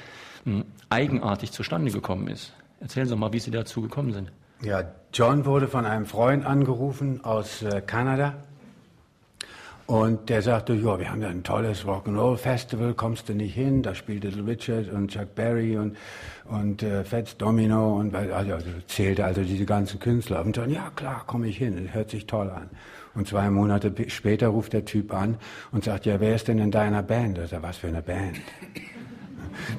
[0.89, 2.53] eigenartig zustande gekommen ist.
[2.79, 4.31] Erzählen Sie mal, wie Sie dazu gekommen sind.
[4.61, 8.35] Ja, John wurde von einem Freund angerufen aus äh, Kanada
[9.89, 13.81] Und der sagte, ja, wir haben ja ein tolles Rock'n'Roll Festival, kommst du nicht hin?
[13.81, 15.97] Da spielt Little Richard und Chuck Berry und,
[16.45, 20.45] und äh, Fats Domino und also, also zählte also diese ganzen Künstler.
[20.45, 22.69] Und dann, ja klar, komme ich hin, hört sich toll an.
[23.15, 25.37] Und zwei Monate später ruft der Typ an
[25.71, 27.39] und sagt, ja, wer ist denn in deiner Band?
[27.49, 28.37] Sag, was für eine Band?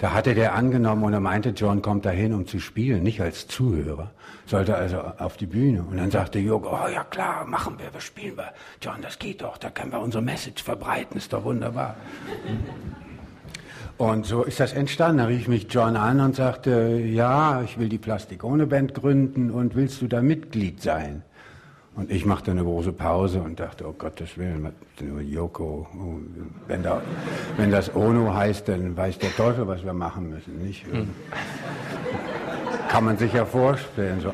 [0.00, 3.46] Da hatte der angenommen und er meinte, John kommt dahin, um zu spielen, nicht als
[3.48, 4.10] Zuhörer.
[4.46, 5.82] Sollte also auf die Bühne.
[5.82, 8.52] Und dann sagte Jörg, oh ja klar, machen wir, was spielen wir?
[8.82, 11.96] John, das geht doch, da können wir unsere Message verbreiten, ist doch wunderbar.
[14.00, 15.18] Und so ist das entstanden.
[15.18, 19.50] Da rief mich John an und sagte, ja, ich will die Plastik ohne Band gründen
[19.50, 21.22] und willst du da Mitglied sein?
[22.00, 25.86] Und ich machte eine große Pause und dachte, oh Gottes Willen, nur Yoko.
[25.94, 26.14] Oh,
[26.66, 27.02] wenn, da,
[27.58, 30.86] wenn das Ono heißt, dann weiß der Teufel, was wir machen müssen, nicht?
[30.90, 31.10] Hm.
[32.88, 34.32] Kann man sich ja vorstellen, so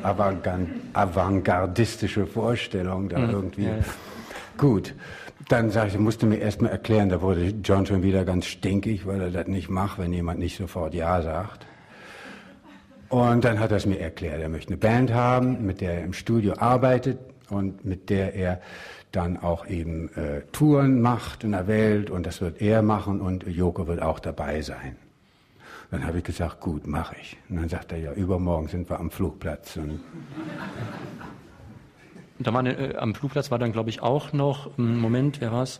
[0.93, 3.31] avantgardistische Vorstellungen da hm.
[3.31, 3.65] irgendwie.
[3.65, 3.83] Ja, ja.
[4.57, 4.95] Gut.
[5.49, 9.05] Dann sag ich, musste mir erst mal erklären, da wurde John schon wieder ganz stinkig,
[9.05, 11.65] weil er das nicht macht, wenn jemand nicht sofort Ja sagt.
[13.09, 16.05] Und dann hat er es mir erklärt, er möchte eine Band haben, mit der er
[16.05, 17.19] im Studio arbeitet
[17.49, 18.61] und mit der er
[19.11, 23.47] dann auch eben äh, Touren macht in der Welt und das wird er machen und
[23.47, 24.95] Joko wird auch dabei sein.
[25.91, 27.37] Dann habe ich gesagt, gut, mache ich.
[27.49, 29.77] Und dann sagt er, ja, übermorgen sind wir am Flugplatz.
[29.77, 30.01] Und
[32.39, 35.79] da war äh, am Flugplatz war dann, glaube ich, auch noch, ähm, Moment, wer war's?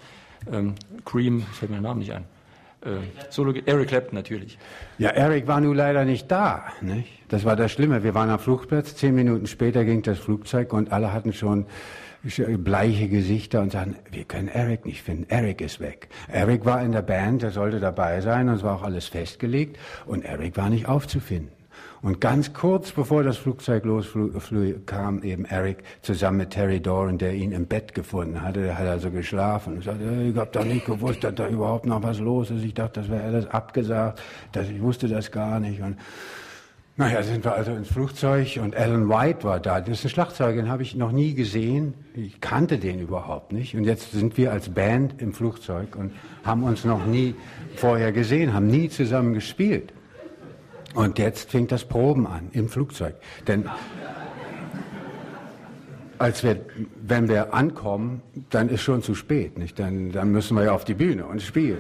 [0.52, 2.24] Ähm, Cream, fällt mir der Name nicht ein.
[2.82, 2.98] Äh,
[3.30, 4.58] Solo, Eric Clapton natürlich.
[4.98, 6.66] Ja, Eric war nun leider nicht da.
[6.82, 7.10] Nicht?
[7.28, 8.04] Das war das Schlimme.
[8.04, 11.66] Wir waren am Flugplatz, zehn Minuten später ging das Flugzeug und alle hatten schon
[12.58, 16.10] bleiche Gesichter und sagten, wir können Eric nicht finden, Eric ist weg.
[16.28, 19.78] Eric war in der Band, er sollte dabei sein und es war auch alles festgelegt
[20.06, 21.57] und Eric war nicht aufzufinden.
[22.02, 24.36] Und ganz kurz bevor das Flugzeug losflog,
[24.86, 28.62] kam eben Eric zusammen mit Terry Doran, der ihn im Bett gefunden hatte.
[28.62, 32.04] Der hat also geschlafen und sagte, ich habe doch nicht gewusst, dass da überhaupt noch
[32.04, 32.64] was los ist.
[32.64, 34.22] Ich dachte, das wäre alles abgesagt.
[34.52, 35.82] Das, ich wusste das gar nicht.
[35.82, 35.98] Und
[37.00, 39.82] naja, sind wir also ins Flugzeug und Alan White war da.
[39.82, 41.94] Das ist ein Schlagzeuger, den habe ich noch nie gesehen.
[42.16, 43.76] Ich kannte den überhaupt nicht.
[43.76, 46.12] Und jetzt sind wir als Band im Flugzeug und
[46.44, 47.36] haben uns noch nie
[47.76, 49.94] vorher gesehen, haben nie zusammen gespielt.
[50.98, 53.14] Und jetzt fängt das Proben an im Flugzeug.
[53.46, 53.70] Denn
[56.18, 56.60] als wir,
[57.04, 59.78] wenn wir ankommen, dann ist schon zu spät, nicht?
[59.78, 61.78] Dann, dann müssen wir ja auf die Bühne und spielen.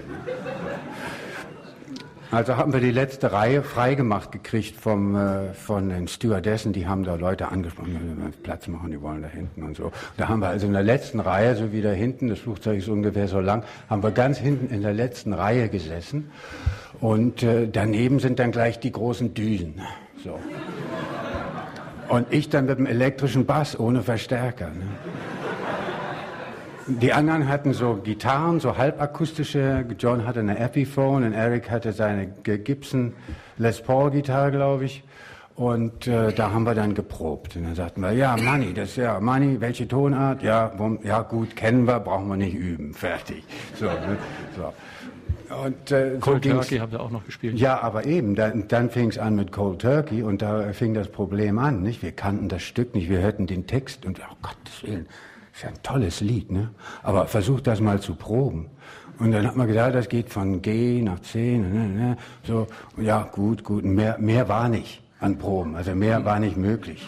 [2.30, 7.04] Also haben wir die letzte Reihe freigemacht gekriegt vom, äh, von den Stewardessen, die haben
[7.04, 9.94] da Leute angesprochen, die wollen Platz machen, die wollen da hinten und so.
[10.18, 12.90] Da haben wir also in der letzten Reihe, so wie da hinten, das Flugzeug ist
[12.90, 16.30] ungefähr so lang, haben wir ganz hinten in der letzten Reihe gesessen
[17.00, 19.82] und äh, daneben sind dann gleich die großen Düsen.
[20.22, 20.38] So.
[22.10, 24.68] Und ich dann mit dem elektrischen Bass ohne Verstärker.
[24.68, 24.86] Ne?
[26.88, 29.86] Die anderen hatten so Gitarren, so halbakustische.
[30.00, 33.14] John hatte eine Epiphone und Eric hatte seine Gibson
[33.58, 35.04] Les Paul Gitarre, glaube ich.
[35.58, 37.56] Und äh, da haben wir dann geprobt.
[37.56, 40.44] Und dann sagten wir, ja, Money, das ist ja Money, welche Tonart?
[40.44, 42.94] Ja, bumm, ja gut, kennen wir, brauchen wir nicht üben.
[42.94, 43.44] Fertig.
[43.76, 44.18] So, ne?
[44.56, 44.74] so.
[45.54, 47.58] Und, äh, Cold so Turkey habt ihr auch noch gespielt.
[47.58, 51.08] Ja, aber eben, dann, dann fing es an mit Cold Turkey und da fing das
[51.08, 51.82] Problem an.
[51.82, 52.02] Nicht?
[52.02, 55.08] Wir kannten das Stück nicht, wir hörten den Text und, oh Gottes Willen,
[55.58, 56.70] ist ja ein tolles Lied, ne?
[57.02, 58.70] Aber versuch das mal zu proben.
[59.18, 62.68] Und dann hat man gesagt, das geht von G nach C, ne, ne, ne, so,
[62.98, 67.08] ja, gut, gut, mehr, mehr war nicht an Proben, also mehr war nicht möglich.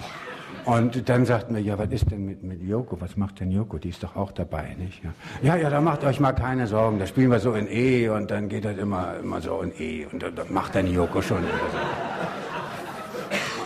[0.65, 2.99] Und dann sagten wir, ja, was ist denn mit, mit Joko?
[2.99, 3.77] Was macht denn Joko?
[3.77, 5.03] Die ist doch auch dabei, nicht?
[5.03, 5.11] Ja,
[5.43, 6.97] ja, ja da macht euch mal keine Sorgen.
[6.97, 10.07] Da spielen wir so in E und dann geht das immer, immer so in E
[10.11, 11.43] und dann macht dann Joko schon.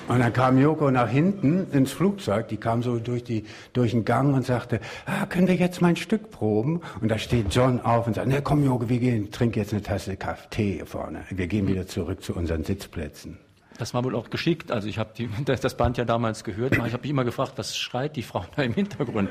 [0.08, 4.04] Und dann kam Joko nach hinten ins Flugzeug, die kam so durch, die, durch den
[4.04, 6.82] Gang und sagte, ah, können wir jetzt mein Stück proben?
[7.02, 9.82] Und da steht John auf und sagt, ne, komm Joko, wir gehen, trink jetzt eine
[9.82, 11.24] Tasse Kaffee hier vorne.
[11.30, 13.38] Wir gehen wieder zurück zu unseren Sitzplätzen.
[13.78, 14.72] Das war wohl auch geschickt.
[14.72, 15.12] Also ich habe
[15.46, 16.74] das Band ja damals gehört.
[16.74, 19.30] Ich habe mich immer gefragt, was schreit die Frau da im Hintergrund?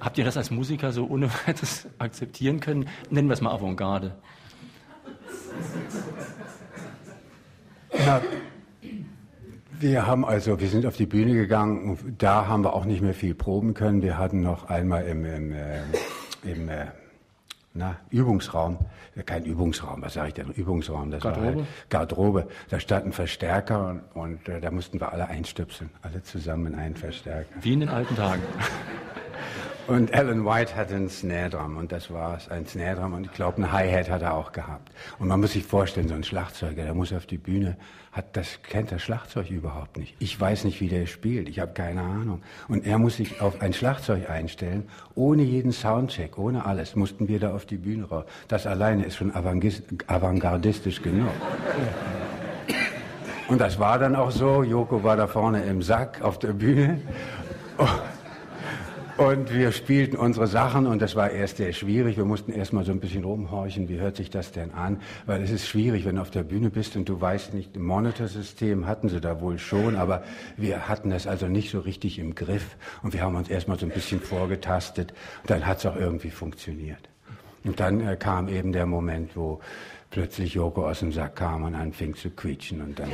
[0.00, 2.88] Habt ihr das als Musiker so ohne weiteres akzeptieren können?
[3.10, 4.14] Nennen wir es mal Avantgarde.
[7.98, 8.22] Ja,
[9.80, 13.00] wir haben also, wir sind auf die Bühne gegangen und da haben wir auch nicht
[13.00, 14.02] mehr viel proben können.
[14.02, 15.82] Wir hatten noch einmal im, im, äh,
[16.44, 16.86] im äh,
[17.74, 18.78] na, Übungsraum,
[19.26, 21.46] kein Übungsraum, was sage ich denn, Übungsraum, das Garderobe?
[21.46, 22.48] war halt Garderobe.
[22.70, 26.78] Da stand ein Verstärker und, und äh, da mussten wir alle einstöpseln, alle zusammen in
[26.78, 27.48] einen Verstärker.
[27.60, 28.42] Wie in den alten Tagen.
[29.86, 33.24] Und Alan White hatte einen Snare Drum und das war es, ein Snare Drum und
[33.24, 34.92] ich glaube, eine Hi-Hat hat er auch gehabt.
[35.18, 37.78] Und man muss sich vorstellen, so ein Schlagzeuger, der muss auf die Bühne,
[38.12, 40.14] hat das, kennt das Schlagzeug überhaupt nicht.
[40.18, 42.42] Ich weiß nicht, wie der spielt, ich habe keine Ahnung.
[42.68, 47.40] Und er muss sich auf ein Schlagzeug einstellen, ohne jeden Soundcheck, ohne alles, mussten wir
[47.40, 48.24] da auf die Bühne raus.
[48.48, 51.30] Das alleine ist schon avantgardistisch genug.
[53.48, 57.00] Und das war dann auch so, Joko war da vorne im Sack auf der Bühne.
[59.18, 62.16] Und wir spielten unsere Sachen und das war erst sehr schwierig.
[62.16, 65.00] Wir mussten erst mal so ein bisschen rumhorchen, wie hört sich das denn an?
[65.26, 67.82] Weil es ist schwierig, wenn du auf der Bühne bist und du weißt nicht, ein
[67.82, 70.22] Monitorsystem hatten sie da wohl schon, aber
[70.56, 73.76] wir hatten das also nicht so richtig im Griff und wir haben uns erst mal
[73.76, 77.08] so ein bisschen vorgetastet und dann hat es auch irgendwie funktioniert.
[77.64, 79.58] Und dann äh, kam eben der Moment, wo
[80.12, 83.10] plötzlich Joko aus dem Sack kam und anfing zu quietschen und dann...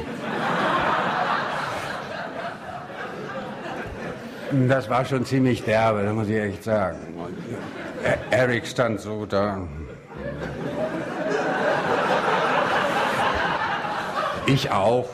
[4.69, 6.99] Das war schon ziemlich derbe, das muss ich echt sagen.
[8.31, 9.67] Eric stand so da.
[14.47, 15.09] Ich auch.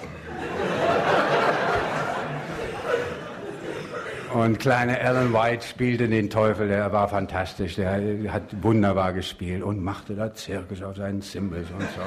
[4.34, 9.82] Und kleine Alan White spielte den Teufel, der war fantastisch, der hat wunderbar gespielt und
[9.82, 12.02] machte da Zirkus auf seinen Cymbals und so.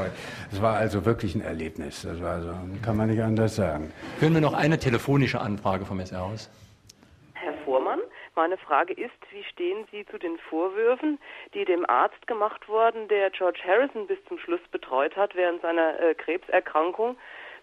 [0.52, 3.92] Es war also wirklich ein Erlebnis, das war so, kann man nicht anders sagen.
[4.20, 6.50] Hören wir noch eine telefonische Anfrage vom SR aus?
[8.36, 11.20] Meine Frage ist, wie stehen Sie zu den Vorwürfen,
[11.54, 16.00] die dem Arzt gemacht wurden, der George Harrison bis zum Schluss betreut hat während seiner
[16.00, 17.16] äh, Krebserkrankung?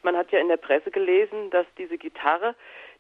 [0.03, 2.55] Man hat ja in der Presse gelesen, dass diese Gitarre,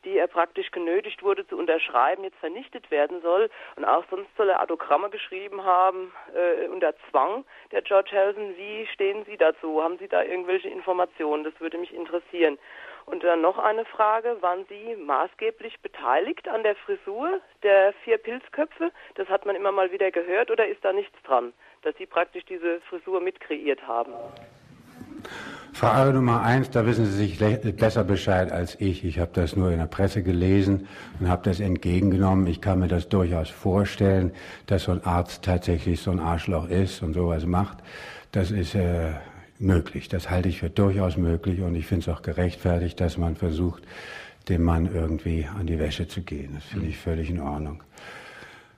[0.04, 3.48] die er praktisch genötigt wurde zu unterschreiben, jetzt vernichtet werden soll.
[3.76, 8.56] Und auch sonst soll er Autogramme geschrieben haben äh, unter Zwang, der George Harrison.
[8.56, 9.82] Wie stehen Sie dazu?
[9.82, 11.44] Haben Sie da irgendwelche Informationen?
[11.44, 12.58] Das würde mich interessieren.
[13.10, 18.92] Und dann noch eine Frage, waren Sie maßgeblich beteiligt an der Frisur der vier Pilzköpfe?
[19.16, 22.44] Das hat man immer mal wieder gehört oder ist da nichts dran, dass Sie praktisch
[22.44, 24.12] diese Frisur mitkreiert haben?
[25.72, 27.38] Frage Nummer eins, da wissen Sie sich
[27.76, 29.04] besser Bescheid als ich.
[29.04, 30.86] Ich habe das nur in der Presse gelesen
[31.18, 32.46] und habe das entgegengenommen.
[32.46, 34.32] Ich kann mir das durchaus vorstellen,
[34.66, 37.78] dass so ein Arzt tatsächlich so ein Arschloch ist und sowas macht.
[38.30, 39.14] Das ist äh,
[39.60, 40.08] möglich.
[40.08, 43.82] Das halte ich für durchaus möglich und ich finde es auch gerechtfertigt, dass man versucht,
[44.48, 46.52] dem Mann irgendwie an die Wäsche zu gehen.
[46.54, 47.82] Das finde ich völlig in Ordnung.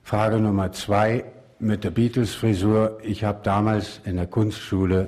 [0.03, 1.23] Frage Nummer zwei
[1.59, 2.99] mit der Beatles-Frisur.
[3.03, 5.07] Ich habe damals in der Kunstschule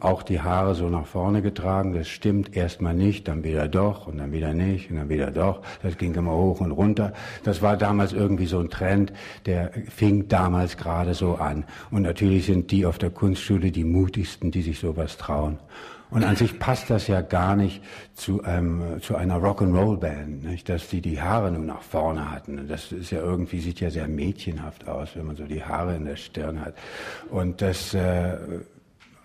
[0.00, 1.92] auch die Haare so nach vorne getragen.
[1.92, 5.60] Das stimmt erstmal nicht, dann wieder doch und dann wieder nicht und dann wieder doch.
[5.82, 7.12] Das ging immer hoch und runter.
[7.42, 9.12] Das war damals irgendwie so ein Trend,
[9.46, 11.64] der fing damals gerade so an.
[11.90, 15.58] Und natürlich sind die auf der Kunstschule die mutigsten, die sich sowas trauen.
[16.10, 17.82] Und an sich passt das ja gar nicht
[18.14, 20.68] zu, einem, zu einer Rock'n'Roll-Band, nicht?
[20.68, 22.68] dass die die Haare nur nach vorne hatten.
[22.68, 26.04] Das ist ja irgendwie, sieht ja sehr mädchenhaft aus, wenn man so die Haare in
[26.04, 26.74] der Stirn hat.
[27.30, 28.36] Und das äh,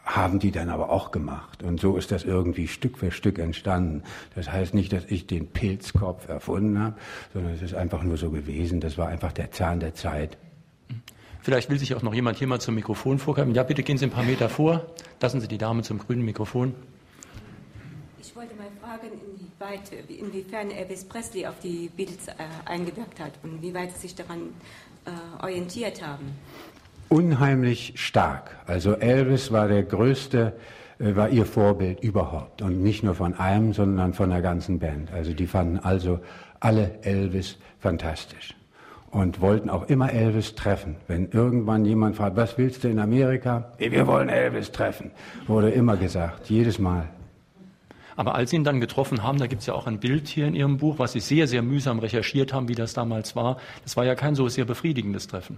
[0.10, 1.62] haben die dann aber auch gemacht.
[1.62, 4.04] Und so ist das irgendwie Stück für Stück entstanden.
[4.36, 6.95] Das heißt nicht, dass ich den Pilzkopf erfunden habe,
[7.34, 8.80] sondern es ist einfach nur so gewesen.
[8.80, 10.38] Das war einfach der Zahn der Zeit.
[11.41, 13.54] Vielleicht will sich auch noch jemand hier mal zum Mikrofon vorkommen.
[13.54, 14.86] Ja, bitte gehen Sie ein paar Meter vor.
[15.22, 16.74] Lassen Sie die Dame zum grünen Mikrofon.
[18.19, 22.34] Ich wollte mal fragen, inwieweit, inwiefern Elvis Presley auf die Beatles äh,
[22.65, 24.50] eingewirkt hat und wie weit Sie sich daran
[25.06, 26.36] äh, orientiert haben
[27.10, 28.56] unheimlich stark.
[28.65, 30.54] Also Elvis war der größte,
[31.00, 32.62] äh, war ihr Vorbild überhaupt.
[32.62, 35.12] Und nicht nur von einem, sondern von der ganzen Band.
[35.12, 36.19] Also die fanden also
[36.60, 38.56] alle Elvis fantastisch.
[39.12, 40.95] Und wollten auch immer Elvis treffen.
[41.08, 43.72] Wenn irgendwann jemand fragt, was willst du in Amerika?
[43.80, 45.10] Wir wollen Elvis treffen.
[45.48, 47.10] Wurde immer gesagt, jedes Mal.
[48.15, 50.45] Aber als Sie ihn dann getroffen haben, da gibt es ja auch ein Bild hier
[50.45, 53.58] in Ihrem Buch, was Sie sehr, sehr mühsam recherchiert haben, wie das damals war.
[53.84, 55.58] Das war ja kein so sehr befriedigendes Treffen.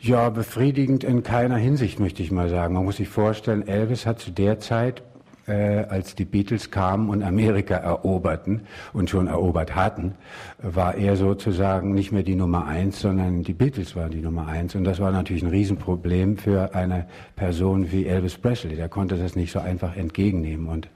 [0.00, 2.74] Ja, befriedigend in keiner Hinsicht, möchte ich mal sagen.
[2.74, 5.02] Man muss sich vorstellen, Elvis hat zu der Zeit,
[5.46, 10.14] äh, als die Beatles kamen und Amerika eroberten und schon erobert hatten,
[10.58, 14.74] war er sozusagen nicht mehr die Nummer eins, sondern die Beatles waren die Nummer eins.
[14.74, 17.06] Und das war natürlich ein Riesenproblem für eine
[17.36, 18.76] Person wie Elvis Presley.
[18.76, 20.68] Der konnte das nicht so einfach entgegennehmen.
[20.68, 20.88] Und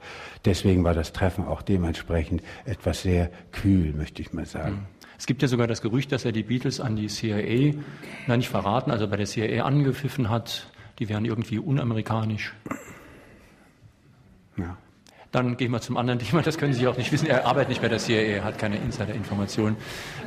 [0.45, 4.73] deswegen war das Treffen auch dementsprechend etwas sehr kühl, möchte ich mal sagen.
[4.75, 5.00] Mhm.
[5.21, 7.75] Es gibt ja sogar das Gerücht, dass er die Beatles an die CIA,
[8.25, 10.65] na nicht verraten, also bei der CIA angepfiffen hat.
[10.97, 12.55] Die wären irgendwie unamerikanisch.
[14.57, 14.77] Ja.
[15.31, 17.27] Dann gehen wir zum anderen Thema, das können Sie auch nicht wissen.
[17.27, 19.75] Er arbeitet nicht bei der CIA, er hat keine Insider-Informationen.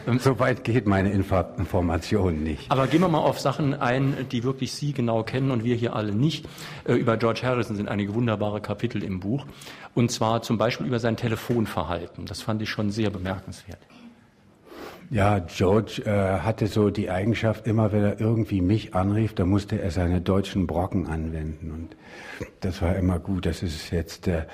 [0.07, 2.71] Ähm, so weit geht meine Info Information nicht.
[2.71, 5.97] Aber gehen wir mal auf Sachen ein, die wirklich Sie genau kennen und wir hier
[5.97, 6.47] alle nicht.
[6.85, 9.45] Äh, über George Harrison sind einige wunderbare Kapitel im Buch.
[9.93, 12.27] Und zwar zum Beispiel über sein Telefonverhalten.
[12.27, 13.81] Das fand ich schon sehr bemerkenswert.
[15.11, 19.81] Ja, George äh, hatte so die Eigenschaft, immer wenn er irgendwie mich anrief, da musste
[19.81, 21.71] er seine deutschen Brocken anwenden.
[21.71, 21.97] Und
[22.61, 23.47] das war immer gut.
[23.47, 24.47] Das ist jetzt äh,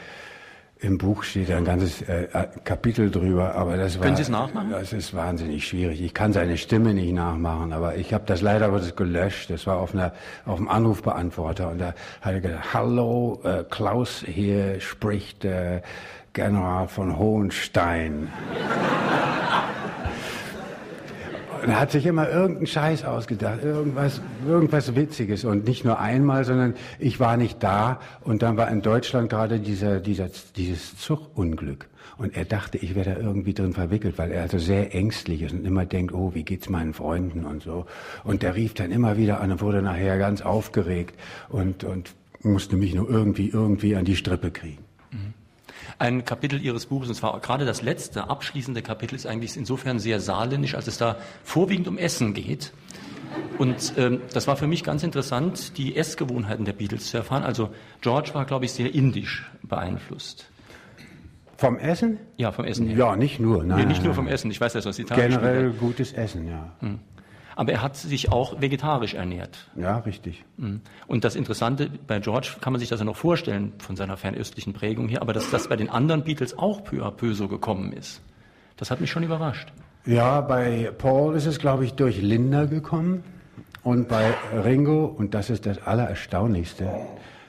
[0.83, 4.05] im Buch steht ein ganzes äh, äh Kapitel drüber, aber das war.
[4.05, 4.71] Können Sie es nachmachen?
[4.71, 6.01] Das ist wahnsinnig schwierig.
[6.01, 9.51] Ich kann seine Stimme nicht nachmachen, aber ich habe das leider Gottes gelöscht.
[9.51, 10.13] Das war auf einer
[10.47, 15.83] auf dem Anrufbeantworter und da hat er gesagt: Hallo, äh, Klaus hier spricht äh,
[16.33, 18.29] General von Hohenstein.
[21.63, 25.45] Und er hat sich immer irgendeinen Scheiß ausgedacht, irgendwas, irgendwas Witziges.
[25.45, 28.01] Und nicht nur einmal, sondern ich war nicht da.
[28.23, 31.89] Und dann war in Deutschland gerade dieser, dieser, dieses Zugunglück.
[32.17, 35.53] Und er dachte, ich wäre da irgendwie drin verwickelt, weil er also sehr ängstlich ist
[35.53, 37.87] und immer denkt, oh, wie geht's meinen Freunden und so.
[38.25, 41.19] Und der rief dann immer wieder an und wurde nachher ganz aufgeregt
[41.49, 44.90] und, und musste mich nur irgendwie, irgendwie an die Strippe kriegen.
[46.01, 50.19] Ein Kapitel Ihres Buches, und zwar gerade das letzte, abschließende Kapitel, ist eigentlich insofern sehr
[50.19, 52.73] saarländisch, als es da vorwiegend um Essen geht.
[53.59, 57.43] Und ähm, das war für mich ganz interessant, die Essgewohnheiten der Beatles zu erfahren.
[57.43, 57.69] Also
[58.01, 60.51] George war, glaube ich, sehr indisch beeinflusst.
[61.59, 62.19] Vom Essen?
[62.39, 62.97] Ja, vom Essen her.
[62.97, 63.63] Ja, nicht nur.
[63.63, 64.51] Nein, nee, nicht nur vom Essen.
[64.51, 66.73] Ich weiß, dass das Italien Generell gutes Essen, ja.
[66.81, 67.01] Hm.
[67.61, 69.69] Aber er hat sich auch vegetarisch ernährt.
[69.77, 70.47] Ja, richtig.
[70.57, 70.81] Mhm.
[71.07, 74.73] Und das Interessante bei George kann man sich das ja noch vorstellen von seiner fernöstlichen
[74.73, 77.93] Prägung hier, aber dass das bei den anderen Beatles auch peu à peu so gekommen
[77.93, 78.23] ist,
[78.79, 79.75] das hat mich schon überrascht.
[80.07, 83.25] Ja, bei Paul ist es, glaube ich, durch Linda gekommen
[83.83, 84.33] und bei
[84.65, 86.89] Ringo, und das ist das Allererstaunlichste,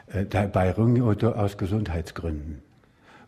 [0.07, 2.61] äh, bei Ringo aus Gesundheitsgründen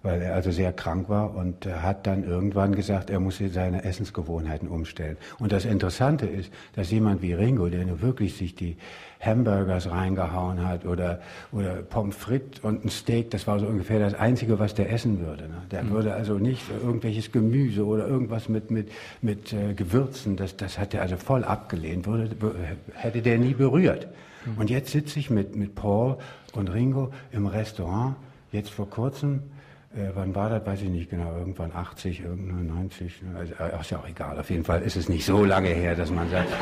[0.04, 4.68] weil er also sehr krank war und hat dann irgendwann gesagt, er muss seine Essensgewohnheiten
[4.68, 5.18] umstellen.
[5.40, 8.76] Und das Interessante ist, dass jemand wie Ringo, der nur wirklich sich die
[9.22, 11.22] Hamburgers reingehauen hat oder,
[11.54, 15.26] oder Pommes frites und ein Steak, das war so ungefähr das Einzige, was der essen
[15.26, 15.44] würde.
[15.44, 15.62] Ne?
[15.72, 15.92] Der mhm.
[15.92, 20.94] würde also nicht irgendwelches Gemüse oder irgendwas mit, mit, mit äh, Gewürzen, das, das hat
[20.94, 22.36] er also voll abgelehnt, würde,
[22.94, 24.08] hätte der nie berührt.
[24.46, 24.58] Mhm.
[24.58, 26.18] Und jetzt sitze ich mit, mit Paul
[26.54, 28.18] und Ringo im Restaurant,
[28.52, 29.44] jetzt vor kurzem,
[29.96, 33.92] äh, wann war das, weiß ich nicht genau, irgendwann 80, irgendwann 90, also, äh, ist
[33.92, 36.50] ja auch egal, auf jeden Fall ist es nicht so lange her, dass man sagt.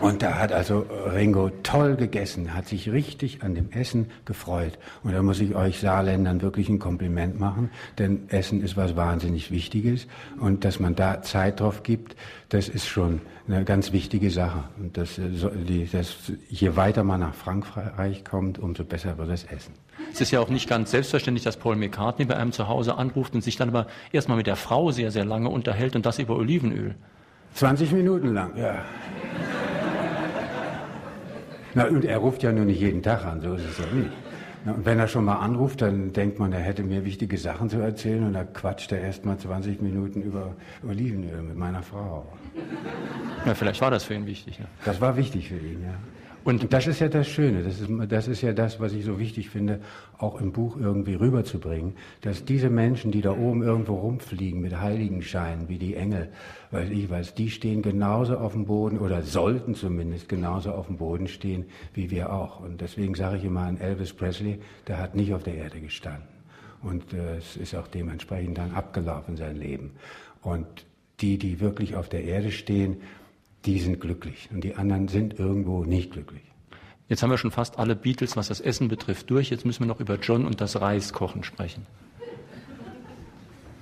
[0.00, 4.78] Und da hat also Ringo toll gegessen, hat sich richtig an dem Essen gefreut.
[5.02, 9.50] Und da muss ich euch Saarländern wirklich ein Kompliment machen, denn Essen ist was wahnsinnig
[9.50, 10.06] Wichtiges.
[10.38, 12.14] Und dass man da Zeit drauf gibt,
[12.50, 14.64] das ist schon eine ganz wichtige Sache.
[14.78, 19.72] Und das, äh, das, je weiter man nach Frankreich kommt, umso besser wird das Essen.
[20.12, 23.34] Es ist ja auch nicht ganz selbstverständlich, dass Paul McCartney bei einem zu Hause anruft
[23.34, 26.36] und sich dann aber erstmal mit der Frau sehr, sehr lange unterhält und das über
[26.36, 26.94] Olivenöl.
[27.54, 28.84] 20 Minuten lang, ja.
[31.74, 34.10] Na, und er ruft ja nur nicht jeden Tag an, so ist es ja nicht.
[34.64, 37.68] Na, und wenn er schon mal anruft, dann denkt man, er hätte mir wichtige Sachen
[37.68, 40.54] zu erzählen und da quatscht er erst mal 20 Minuten über
[40.88, 42.26] Olivenöl mit meiner Frau.
[43.44, 44.58] Ja, vielleicht war das für ihn wichtig.
[44.58, 44.64] Ja.
[44.84, 45.94] Das war wichtig für ihn, ja.
[46.46, 49.18] Und das ist ja das Schöne, das ist, das ist ja das, was ich so
[49.18, 49.80] wichtig finde,
[50.16, 55.68] auch im Buch irgendwie rüberzubringen, dass diese Menschen, die da oben irgendwo rumfliegen mit Heiligenscheinen,
[55.68, 56.28] wie die Engel,
[56.70, 60.98] weiß ich was, die stehen genauso auf dem Boden oder sollten zumindest genauso auf dem
[60.98, 62.60] Boden stehen, wie wir auch.
[62.60, 66.28] Und deswegen sage ich immer an Elvis Presley, der hat nicht auf der Erde gestanden.
[66.80, 69.94] Und äh, es ist auch dementsprechend dann abgelaufen, sein Leben.
[70.42, 70.86] Und
[71.18, 72.98] die, die wirklich auf der Erde stehen,
[73.66, 76.42] die sind glücklich und die anderen sind irgendwo nicht glücklich.
[77.08, 79.50] Jetzt haben wir schon fast alle Beatles, was das Essen betrifft, durch.
[79.50, 81.86] Jetzt müssen wir noch über John und das Reiskochen sprechen.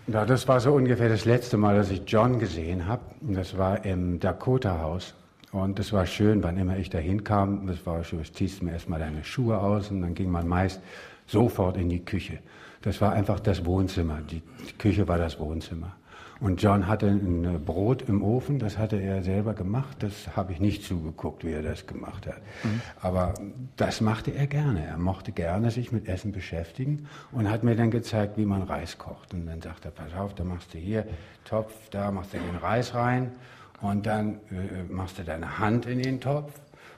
[0.06, 3.02] Ja, das war so ungefähr das letzte Mal, dass ich John gesehen habe.
[3.22, 5.14] Das war im Dakota-Haus.
[5.52, 7.66] Und es war schön, wann immer ich da hinkam.
[7.66, 10.82] Das war schön, ziehst mir erstmal deine Schuhe aus und dann ging man meist
[11.26, 12.40] sofort in die Küche.
[12.82, 14.20] Das war einfach das Wohnzimmer.
[14.30, 14.42] Die
[14.76, 15.96] Küche war das Wohnzimmer.
[16.40, 19.96] Und John hatte ein Brot im Ofen, das hatte er selber gemacht.
[20.00, 22.40] Das habe ich nicht zugeguckt, wie er das gemacht hat.
[22.64, 22.80] Mhm.
[23.00, 23.34] Aber
[23.76, 24.84] das machte er gerne.
[24.84, 28.98] Er mochte gerne sich mit Essen beschäftigen und hat mir dann gezeigt, wie man Reis
[28.98, 29.32] kocht.
[29.32, 31.06] Und dann sagt er, pass auf, da machst du hier
[31.44, 33.32] Topf, da machst du den Reis rein
[33.80, 36.52] und dann äh, machst du deine Hand in den Topf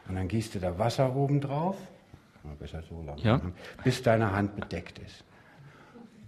[0.09, 1.77] und dann gießt du da Wasser oben drauf.
[2.61, 3.19] Besser so lang.
[3.19, 3.41] Ja.
[3.83, 5.25] Bis deine Hand bedeckt ist.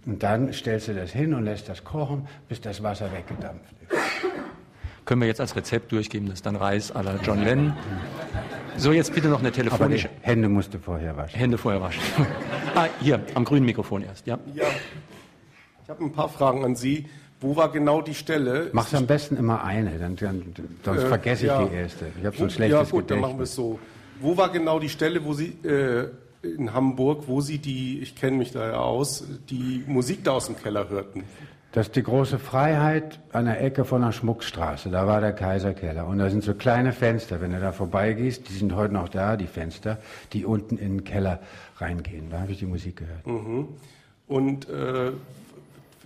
[0.06, 3.98] Und dann stellst du das hin und lässt das kochen, bis das Wasser weggedampft ist.
[5.04, 7.72] Können wir jetzt als Rezept durchgeben, das ist dann Reis à la John Lennon.
[8.76, 10.08] So, jetzt bitte noch eine telefonische.
[10.08, 11.38] Aber Hände musst du vorher waschen.
[11.38, 12.02] Hände vorher waschen.
[12.74, 14.38] ah, hier, am grünen Mikrofon erst, ja.
[14.54, 14.66] Ja.
[15.82, 17.06] Ich habe ein paar Fragen an Sie.
[17.40, 18.68] Wo war genau die Stelle?
[18.72, 21.64] Mach's am besten immer eine, dann, dann sonst äh, vergesse ich ja.
[21.64, 22.06] die erste.
[22.18, 23.08] Ich habe so ein schlechtes Ja gut, Gedächtnis.
[23.08, 23.78] dann machen wir es so.
[24.20, 26.08] Wo war genau die Stelle, wo Sie äh,
[26.42, 30.46] in Hamburg, wo Sie die, ich kenne mich da ja aus, die Musik da aus
[30.46, 31.24] dem Keller hörten.
[31.72, 34.88] Das ist die große Freiheit an der Ecke von der Schmuckstraße.
[34.88, 36.07] Da war der Kaiserkeller.
[36.07, 37.42] Und da sind so kleine Fenster.
[37.42, 39.98] Wenn du da vorbeigehst, die sind heute noch da, die Fenster,
[40.33, 41.40] die unten in den Keller
[41.77, 42.31] reingehen.
[42.31, 43.27] Da habe ich die Musik gehört.
[43.27, 43.68] Mhm.
[44.27, 45.12] Und äh,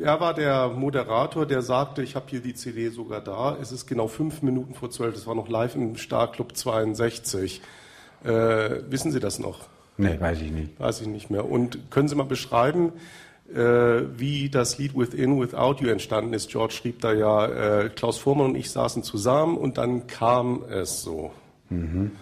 [0.01, 3.57] er war der Moderator, der sagte, ich habe hier die CD sogar da.
[3.61, 5.14] Es ist genau fünf Minuten vor zwölf.
[5.14, 7.62] Das war noch live im Starclub 62.
[8.25, 8.29] Äh,
[8.88, 9.68] wissen Sie das noch?
[9.96, 10.81] Nee, weiß ich nicht.
[10.81, 11.48] Weiß ich nicht mehr.
[11.48, 12.92] Und können Sie mal beschreiben,
[13.52, 16.50] äh, wie das Lied Within, Without You entstanden ist.
[16.50, 21.02] George schrieb da ja, äh, Klaus Vormann und ich saßen zusammen und dann kam es
[21.02, 21.33] so.
[21.69, 22.12] Mhm.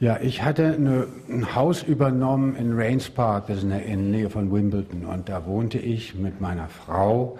[0.00, 4.30] Ja, ich hatte eine, ein Haus übernommen in Rains Park, das ist in der Nähe
[4.30, 5.04] von Wimbledon.
[5.04, 7.38] Und da wohnte ich mit meiner Frau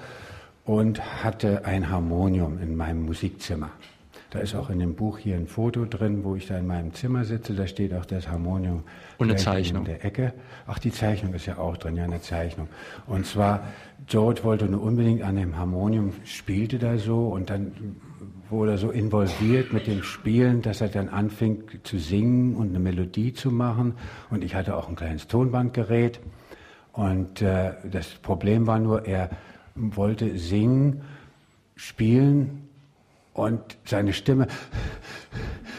[0.65, 3.71] und hatte ein Harmonium in meinem Musikzimmer.
[4.31, 6.93] Da ist auch in dem Buch hier ein Foto drin, wo ich da in meinem
[6.93, 7.55] Zimmer sitze.
[7.55, 8.85] Da steht auch das Harmonium.
[9.17, 9.87] Und eine Zeichnung.
[9.87, 10.35] In der Ecke.
[10.67, 12.69] Ach, die Zeichnung ist ja auch drin, ja, eine Zeichnung.
[13.07, 13.65] Und zwar,
[14.07, 17.97] George wollte nur unbedingt an dem Harmonium, spielte da so und dann
[18.51, 22.81] wurde er so involviert mit dem Spielen, dass er dann anfing zu singen und eine
[22.81, 23.95] Melodie zu machen.
[24.31, 26.21] Und ich hatte auch ein kleines Tonbandgerät.
[26.93, 29.31] Und äh, das Problem war nur, er
[29.75, 31.03] wollte singen,
[31.77, 32.68] spielen
[33.39, 34.49] und seine Stimme,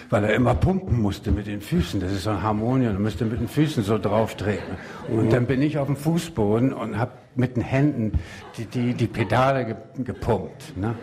[0.09, 3.25] weil er immer pumpen musste mit den Füßen, das ist so ein Harmonium, er müsste
[3.25, 4.77] mit den Füßen so drauf treten.
[5.09, 8.13] Und dann bin ich auf dem Fußboden und habe mit den Händen
[8.57, 10.77] die, die, die Pedale gepumpt.
[10.77, 10.95] Ne?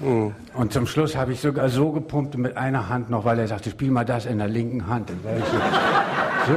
[0.00, 0.34] Mhm.
[0.54, 3.70] Und zum Schluss habe ich sogar so gepumpt mit einer Hand noch, weil er sagte,
[3.70, 5.10] spiel mal das in der linken Hand.
[5.10, 6.52] So,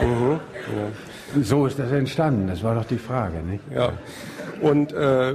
[0.00, 0.40] so, mhm.
[0.76, 1.42] ja.
[1.42, 3.38] so, ist das entstanden, das war doch die Frage.
[3.42, 3.62] Nicht?
[3.72, 3.92] Ja.
[4.60, 5.34] Und äh,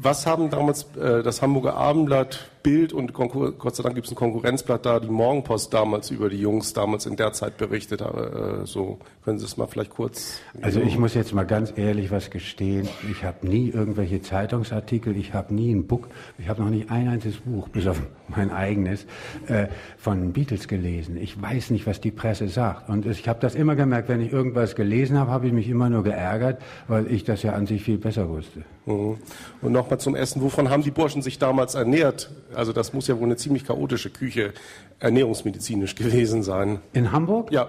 [0.00, 4.12] was haben damals äh, das Hamburger Abendblatt, Bild und Konkur Gott sei Dank gibt es
[4.12, 8.00] ein Konkurrenzblatt da, die Morgenpost damals über die Jungs damals in der Zeit berichtet?
[8.00, 10.40] Äh, so können Sie es mal vielleicht kurz.
[10.62, 12.88] Also ich muss jetzt mal ganz ehrlich was gestehen.
[13.08, 16.08] Ich habe nie irgendwelche Zeitungsartikel, ich habe nie ein Buch,
[16.38, 19.06] ich habe noch nie ein einziges Buch, bis auf mein eigenes,
[19.46, 21.18] äh, von Beatles gelesen.
[21.18, 22.88] Ich weiß nicht, was die Presse sagt.
[22.88, 25.88] Und ich habe das immer gemerkt, wenn ich irgendwas gelesen habe, habe ich mich immer
[25.88, 28.64] nur geärgert, weil ich das ja an sich viel besser wusste.
[28.86, 29.18] Mhm.
[29.62, 30.42] Und nochmal zum Essen.
[30.42, 32.30] Wovon haben die Burschen sich damals ernährt?
[32.56, 34.52] Also das muss ja wohl eine ziemlich chaotische Küche
[34.98, 36.80] ernährungsmedizinisch gewesen sein.
[36.92, 37.52] In Hamburg?
[37.52, 37.68] Ja.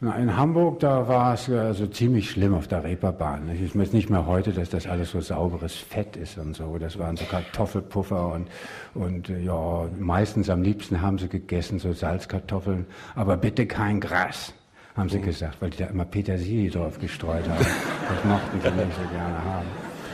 [0.00, 3.50] Na, in Hamburg, da war es also ziemlich schlimm auf der Reeperbahn.
[3.50, 6.78] Ich weiß nicht mehr heute, dass das alles so sauberes Fett ist und so.
[6.78, 8.48] Das waren so Kartoffelpuffer und,
[8.94, 14.52] und äh, ja, meistens am liebsten haben sie gegessen, so Salzkartoffeln, aber bitte kein Gras
[14.96, 15.24] haben sie mhm.
[15.24, 17.66] gesagt, weil die da immer Petersilie drauf gestreut haben.
[18.08, 19.66] Das mochten sie nicht so gerne haben.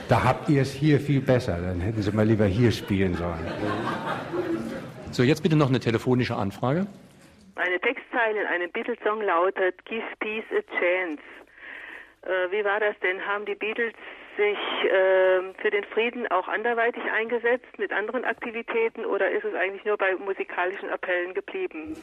[0.09, 1.59] Da habt ihr es hier viel besser.
[1.61, 3.47] Dann hätten Sie mal lieber hier spielen sollen.
[5.11, 6.87] So, jetzt bitte noch eine telefonische Anfrage.
[7.57, 11.23] Eine Textzeile in einem Beatles-Song lautet Give Peace a Chance.
[12.23, 13.21] Äh, wie war das denn?
[13.27, 13.93] Haben die Beatles
[14.37, 19.85] sich äh, für den Frieden auch anderweitig eingesetzt mit anderen Aktivitäten oder ist es eigentlich
[19.85, 21.97] nur bei musikalischen Appellen geblieben?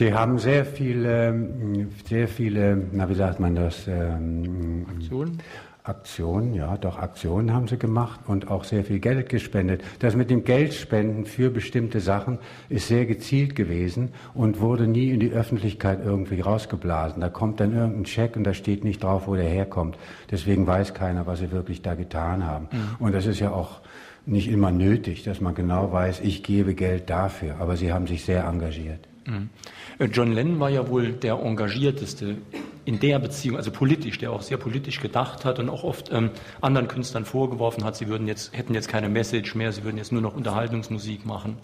[0.00, 3.86] Die haben sehr viele, sehr viele, na wie sagt man das?
[3.88, 5.40] Ähm, Aktionen?
[5.88, 9.82] Aktionen, ja, doch Aktionen haben sie gemacht und auch sehr viel Geld gespendet.
[10.00, 15.20] Das mit dem Geldspenden für bestimmte Sachen ist sehr gezielt gewesen und wurde nie in
[15.20, 17.20] die Öffentlichkeit irgendwie rausgeblasen.
[17.20, 19.96] Da kommt dann irgendein Scheck und da steht nicht drauf, wo der herkommt.
[20.30, 22.68] Deswegen weiß keiner, was sie wirklich da getan haben.
[22.70, 23.06] Mhm.
[23.06, 23.80] Und das ist ja auch
[24.26, 27.56] nicht immer nötig, dass man genau weiß, ich gebe Geld dafür.
[27.60, 29.07] Aber sie haben sich sehr engagiert.
[29.28, 29.50] Mhm.
[29.98, 32.38] Äh, John Lennon war ja wohl der engagierteste
[32.84, 36.30] in der Beziehung, also politisch, der auch sehr politisch gedacht hat und auch oft ähm,
[36.62, 40.10] anderen Künstlern vorgeworfen hat, sie würden jetzt, hätten jetzt keine Message mehr, sie würden jetzt
[40.10, 41.58] nur noch Unterhaltungsmusik machen.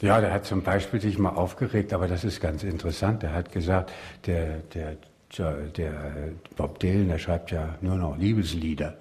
[0.00, 3.22] Ja, der hat zum Beispiel sich mal aufgeregt, aber das ist ganz interessant.
[3.22, 3.92] Er hat gesagt,
[4.26, 4.96] der, der,
[5.76, 5.92] der
[6.56, 8.96] Bob Dylan, der schreibt ja nur noch Liebeslieder.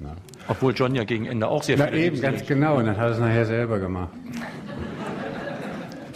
[0.00, 0.16] Ne?
[0.48, 3.12] Obwohl John ja gegen Ende auch sehr Na eben, ganz genau, und dann hat er
[3.12, 4.10] es nachher selber gemacht.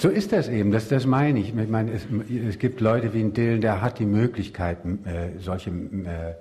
[0.03, 1.57] So ist das eben, das, das meine ich.
[1.57, 2.09] ich meine, es,
[2.49, 6.35] es gibt Leute wie ein Dylan, der hat die Möglichkeit, äh, solche äh,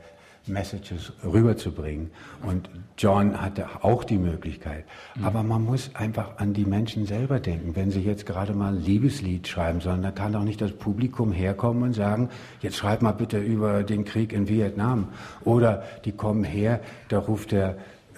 [0.48, 2.10] Messages rüberzubringen.
[2.42, 4.86] Und John hatte auch die Möglichkeit.
[5.16, 5.26] Mhm.
[5.26, 7.76] Aber man muss einfach an die Menschen selber denken.
[7.76, 11.32] Wenn sie jetzt gerade mal ein Liebeslied schreiben sollen, dann kann doch nicht das Publikum
[11.32, 12.30] herkommen und sagen,
[12.62, 15.10] jetzt schreib mal bitte über den Krieg in Vietnam.
[15.46, 17.78] Oder die kommen her, da ruft der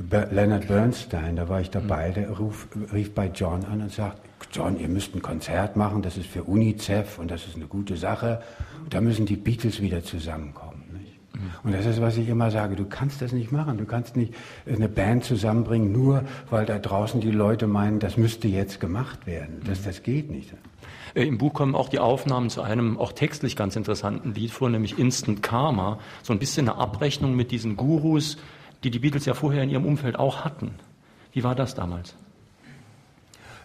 [0.10, 2.14] Leonard Bernstein, da war ich dabei, mhm.
[2.14, 4.22] der ruf, rief bei John an und sagt,
[4.54, 7.98] John, ihr müsst ein Konzert machen, das ist für UNICEF und das ist eine gute
[7.98, 8.42] Sache.
[8.90, 10.84] Da müssen die Beatles wieder zusammenkommen.
[10.94, 11.20] Nicht?
[11.64, 13.80] Und das ist, was ich immer sage, du kannst das nicht machen.
[13.80, 14.36] Du kannst nicht
[14.68, 19.62] eine Band zusammenbringen, nur weil da draußen die Leute meinen, das müsste jetzt gemacht werden.
[19.66, 20.54] Das, das geht nicht.
[21.16, 24.70] Äh, Im Buch kommen auch die Aufnahmen zu einem auch textlich ganz interessanten Lied vor,
[24.70, 25.98] nämlich Instant Karma.
[26.22, 28.38] So ein bisschen eine Abrechnung mit diesen Gurus,
[28.84, 30.76] die die Beatles ja vorher in ihrem Umfeld auch hatten.
[31.32, 32.16] Wie war das damals?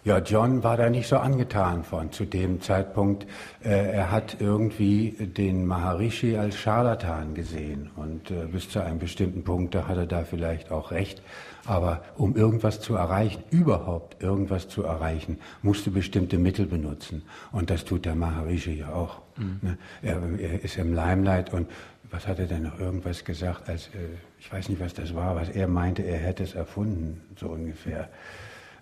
[0.05, 3.27] Ja, John war da nicht so angetan von zu dem Zeitpunkt.
[3.63, 9.43] Äh, er hat irgendwie den Maharishi als Scharlatan gesehen und äh, bis zu einem bestimmten
[9.43, 11.21] Punkt, da hat er da vielleicht auch recht.
[11.65, 17.23] Aber um irgendwas zu erreichen, überhaupt irgendwas zu erreichen, musst du bestimmte Mittel benutzen.
[17.51, 19.21] Und das tut der Maharishi ja auch.
[19.35, 19.59] Mhm.
[19.61, 19.77] Ne?
[20.01, 21.67] Er, er, ist im Limelight und
[22.09, 25.35] was hat er denn noch irgendwas gesagt, als, äh, ich weiß nicht, was das war,
[25.35, 28.09] was er meinte, er hätte es erfunden, so ungefähr.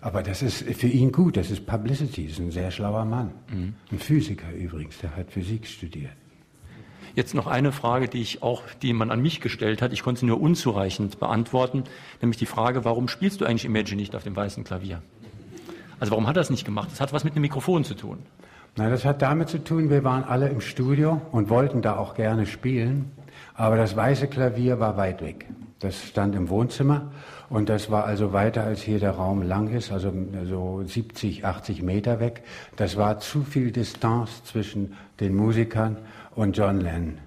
[0.00, 3.32] Aber das ist für ihn gut, das ist Publicity, das ist ein sehr schlauer Mann.
[3.50, 3.74] Mhm.
[3.90, 6.12] Ein Physiker übrigens, der hat Physik studiert.
[7.14, 9.92] Jetzt noch eine Frage, die ich auch, die man an mich gestellt hat.
[9.92, 11.82] Ich konnte sie nur unzureichend beantworten,
[12.22, 15.02] nämlich die Frage, warum spielst du eigentlich Imagine nicht auf dem weißen Klavier?
[15.98, 16.90] Also warum hat er das nicht gemacht?
[16.92, 18.18] Das hat was mit dem Mikrofon zu tun.
[18.76, 22.14] Na, das hat damit zu tun, wir waren alle im Studio und wollten da auch
[22.14, 23.10] gerne spielen,
[23.54, 25.46] aber das weiße Klavier war weit weg.
[25.80, 27.12] Das stand im Wohnzimmer
[27.48, 30.12] und das war also weiter als hier der Raum lang ist, also
[30.44, 32.42] so 70, 80 Meter weg.
[32.76, 35.96] Das war zu viel Distanz zwischen den Musikern
[36.34, 37.18] und John Lennon.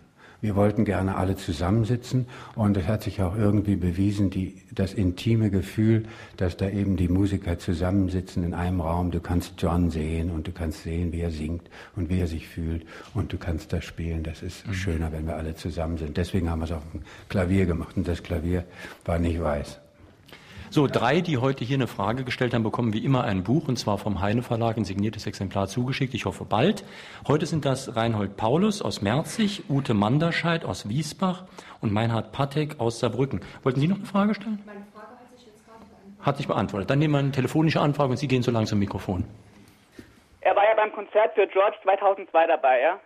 [0.41, 2.25] Wir wollten gerne alle zusammensitzen
[2.55, 6.05] und es hat sich auch irgendwie bewiesen, die, das intime Gefühl,
[6.37, 9.11] dass da eben die Musiker zusammensitzen in einem Raum.
[9.11, 12.47] Du kannst John sehen und du kannst sehen, wie er singt und wie er sich
[12.47, 14.23] fühlt und du kannst da spielen.
[14.23, 14.73] Das ist mhm.
[14.73, 16.17] schöner, wenn wir alle zusammen sind.
[16.17, 18.65] Deswegen haben wir es auf dem Klavier gemacht und das Klavier
[19.05, 19.79] war nicht weiß.
[20.73, 23.75] So, drei, die heute hier eine Frage gestellt haben, bekommen wie immer ein Buch, und
[23.75, 26.13] zwar vom Heine Verlag, ein signiertes Exemplar zugeschickt.
[26.13, 26.85] Ich hoffe bald.
[27.27, 31.43] Heute sind das Reinhold Paulus aus Merzig, Ute Manderscheid aus Wiesbach
[31.81, 33.41] und Meinhard Patek aus Saarbrücken.
[33.63, 34.59] Wollten Sie noch eine Frage stellen?
[34.65, 36.25] Meine Frage hat sich jetzt gerade beantwortet.
[36.25, 36.89] Hat sich beantwortet.
[36.89, 39.25] Dann nehmen wir eine telefonische Anfrage und Sie gehen so langsam zum Mikrofon.
[40.39, 42.97] Er war ja beim Konzert für George 2002 dabei, ja?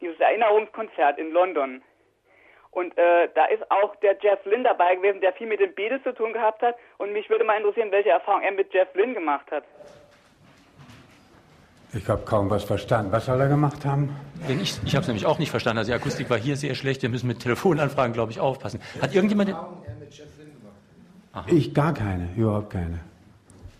[0.00, 1.82] Dieses Erinnerungskonzert in London.
[2.72, 6.02] Und äh, da ist auch der Jeff Lynne dabei gewesen, der viel mit den Beatles
[6.02, 6.74] zu tun gehabt hat.
[6.96, 9.64] Und mich würde mal interessieren, welche Erfahrung er mit Jeff Lynne gemacht hat.
[11.92, 13.12] Ich habe kaum was verstanden.
[13.12, 14.16] Was soll er gemacht haben?
[14.48, 15.78] Ich, ich habe es nämlich auch nicht verstanden.
[15.78, 17.02] Also die Akustik war hier sehr schlecht.
[17.02, 18.80] Wir müssen mit Telefonanfragen, glaube ich, aufpassen.
[19.02, 19.50] Hat irgendjemand...
[19.50, 19.56] Den...
[21.48, 23.00] Ich gar keine, überhaupt keine.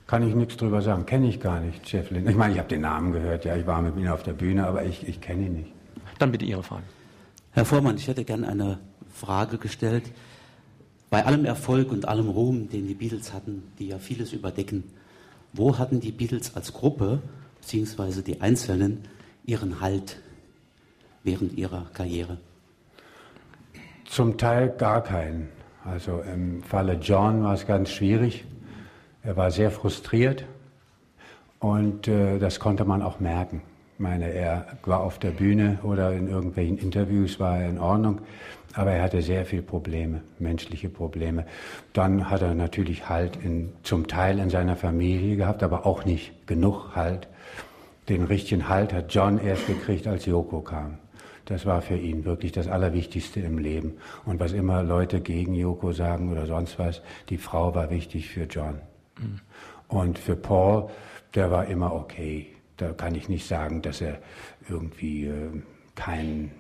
[0.07, 1.07] Kann ich nichts drüber sagen.
[1.07, 2.31] Kenne ich gar nicht, Jeff Lynne.
[2.31, 3.47] Ich meine, ich habe den Namen gehört.
[3.47, 5.73] Ja, ich war mit ihm auf der Bühne, aber ich, ich kenne ihn nicht.
[6.19, 6.83] Dann bitte Ihre Frage.
[7.55, 8.79] Herr Vormann, ich hätte gerne eine
[9.13, 10.11] Frage gestellt.
[11.11, 14.85] Bei allem Erfolg und allem Ruhm, den die Beatles hatten, die ja vieles überdecken,
[15.53, 17.21] wo hatten die Beatles als Gruppe,
[17.61, 19.07] beziehungsweise die Einzelnen,
[19.45, 20.19] ihren Halt
[21.25, 22.39] während ihrer Karriere?
[24.07, 25.51] Zum Teil gar keinen.
[25.85, 28.47] Also im Falle John war es ganz schwierig.
[29.23, 30.47] Er war sehr frustriert
[31.59, 33.61] und äh, das konnte man auch merken
[34.03, 38.21] meine, er war auf der Bühne oder in irgendwelchen Interviews war er in Ordnung,
[38.75, 41.47] aber er hatte sehr viele Probleme, menschliche Probleme.
[41.93, 46.47] Dann hat er natürlich Halt in, zum Teil in seiner Familie gehabt, aber auch nicht
[46.47, 47.29] genug Halt.
[48.09, 50.99] Den richtigen Halt hat John erst gekriegt, als Yoko kam.
[51.45, 53.95] Das war für ihn wirklich das Allerwichtigste im Leben.
[54.25, 58.45] Und was immer Leute gegen Yoko sagen oder sonst was, die Frau war wichtig für
[58.45, 58.81] John.
[59.19, 59.41] Mhm.
[59.89, 60.89] Und für Paul,
[61.35, 62.49] der war immer okay.
[62.83, 64.19] Da kann ich nicht sagen, dass er
[64.69, 65.63] irgendwie äh,
[65.95, 66.51] keinen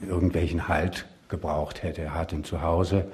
[0.00, 2.02] irgendwelchen Halt gebraucht hätte.
[2.02, 3.06] Er hatte ein Zuhause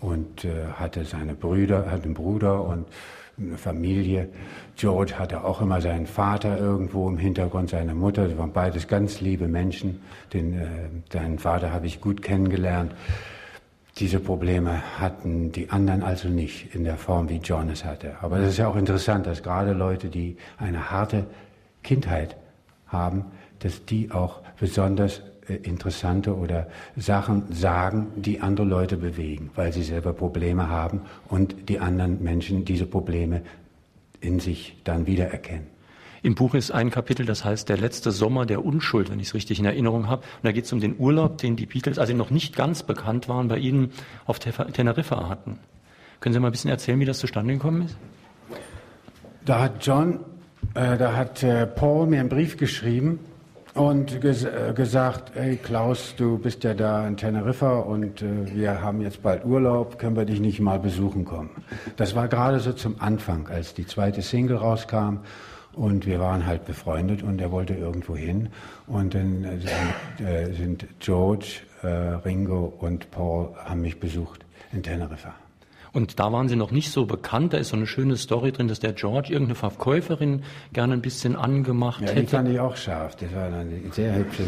[0.00, 2.86] und äh, hatte seine Brüder, hatte einen Bruder und
[3.38, 4.28] eine Familie.
[4.76, 8.28] George hatte auch immer seinen Vater irgendwo im Hintergrund, seine Mutter.
[8.28, 10.00] Sie waren beides ganz liebe Menschen.
[10.32, 10.66] Den, äh,
[11.12, 12.92] seinen Vater habe ich gut kennengelernt.
[13.98, 18.16] Diese Probleme hatten die anderen also nicht in der Form, wie John es hatte.
[18.22, 21.26] Aber es ist ja auch interessant, dass gerade Leute, die eine harte
[21.82, 22.36] Kindheit
[22.86, 23.26] haben,
[23.60, 29.82] dass die auch besonders äh, interessante oder Sachen sagen, die andere Leute bewegen, weil sie
[29.82, 33.42] selber Probleme haben und die anderen Menschen diese Probleme
[34.20, 35.66] in sich dann wiedererkennen.
[36.24, 39.34] Im Buch ist ein Kapitel, das heißt Der letzte Sommer der Unschuld, wenn ich es
[39.34, 40.22] richtig in Erinnerung habe.
[40.22, 43.28] Und da geht es um den Urlaub, den die Beatles, also noch nicht ganz bekannt
[43.28, 43.90] waren, bei Ihnen
[44.24, 45.58] auf Teneriffa hatten.
[46.20, 47.96] Können Sie mal ein bisschen erzählen, wie das zustande gekommen ist?
[49.44, 50.20] Da hat John
[50.74, 53.20] äh, da hat äh, Paul mir einen Brief geschrieben
[53.74, 59.00] und ges äh, gesagt, hey Klaus, du bist ja da in Teneriffa und wir haben
[59.00, 61.50] jetzt bald Urlaub, können wir dich nicht mal besuchen kommen.
[61.96, 65.18] Das war gerade so zum Anfang, als die zweite Single rauskam
[65.74, 68.50] Und wir waren halt befreundet und er wollte irgendwo hin.
[68.86, 69.46] Und dann
[70.54, 75.34] sind, George, Ringo und Paul haben mich besucht in Teneriffa.
[75.92, 77.52] Und da waren Sie noch nicht so bekannt.
[77.52, 81.36] Da ist so eine schöne Story drin, dass der George irgendeine Verkäuferin gerne ein bisschen
[81.36, 82.20] angemacht ja, hätte.
[82.20, 83.16] Die fand ich auch scharf.
[83.16, 84.46] Das war ein sehr hübsches,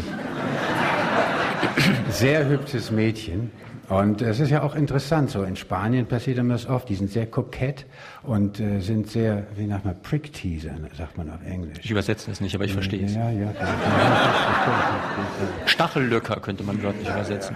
[2.09, 3.51] sehr hübsches Mädchen.
[3.89, 7.11] Und es ist ja auch interessant, so in Spanien passiert immer das oft, die sind
[7.11, 7.85] sehr kokett
[8.23, 11.77] und äh, sind sehr, wie nach mal Prick-Teaser, sagt man auf Englisch.
[11.83, 13.13] Ich übersetze das nicht, aber ich verstehe es.
[13.13, 13.53] Ja, ja.
[15.65, 17.55] Stachellöcker könnte man wörtlich übersetzen.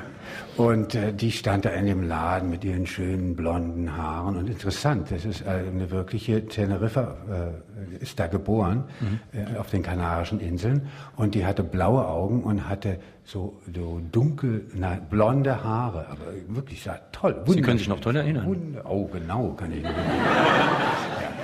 [0.55, 4.35] Und äh, die stand da in dem Laden mit ihren schönen blonden Haaren.
[4.35, 7.68] Und interessant, das ist äh, eine wirkliche Teneriffa, äh,
[7.99, 9.19] ist da geboren, mhm.
[9.33, 10.87] äh, auf den Kanarischen Inseln.
[11.15, 16.07] Und die hatte blaue Augen und hatte so, so dunkel, na, blonde Haare.
[16.09, 17.43] Aber wirklich, sah toll.
[17.47, 18.45] Sie können sich noch toll erinnern.
[18.45, 19.91] Wunder, oh, genau, kann ich mich.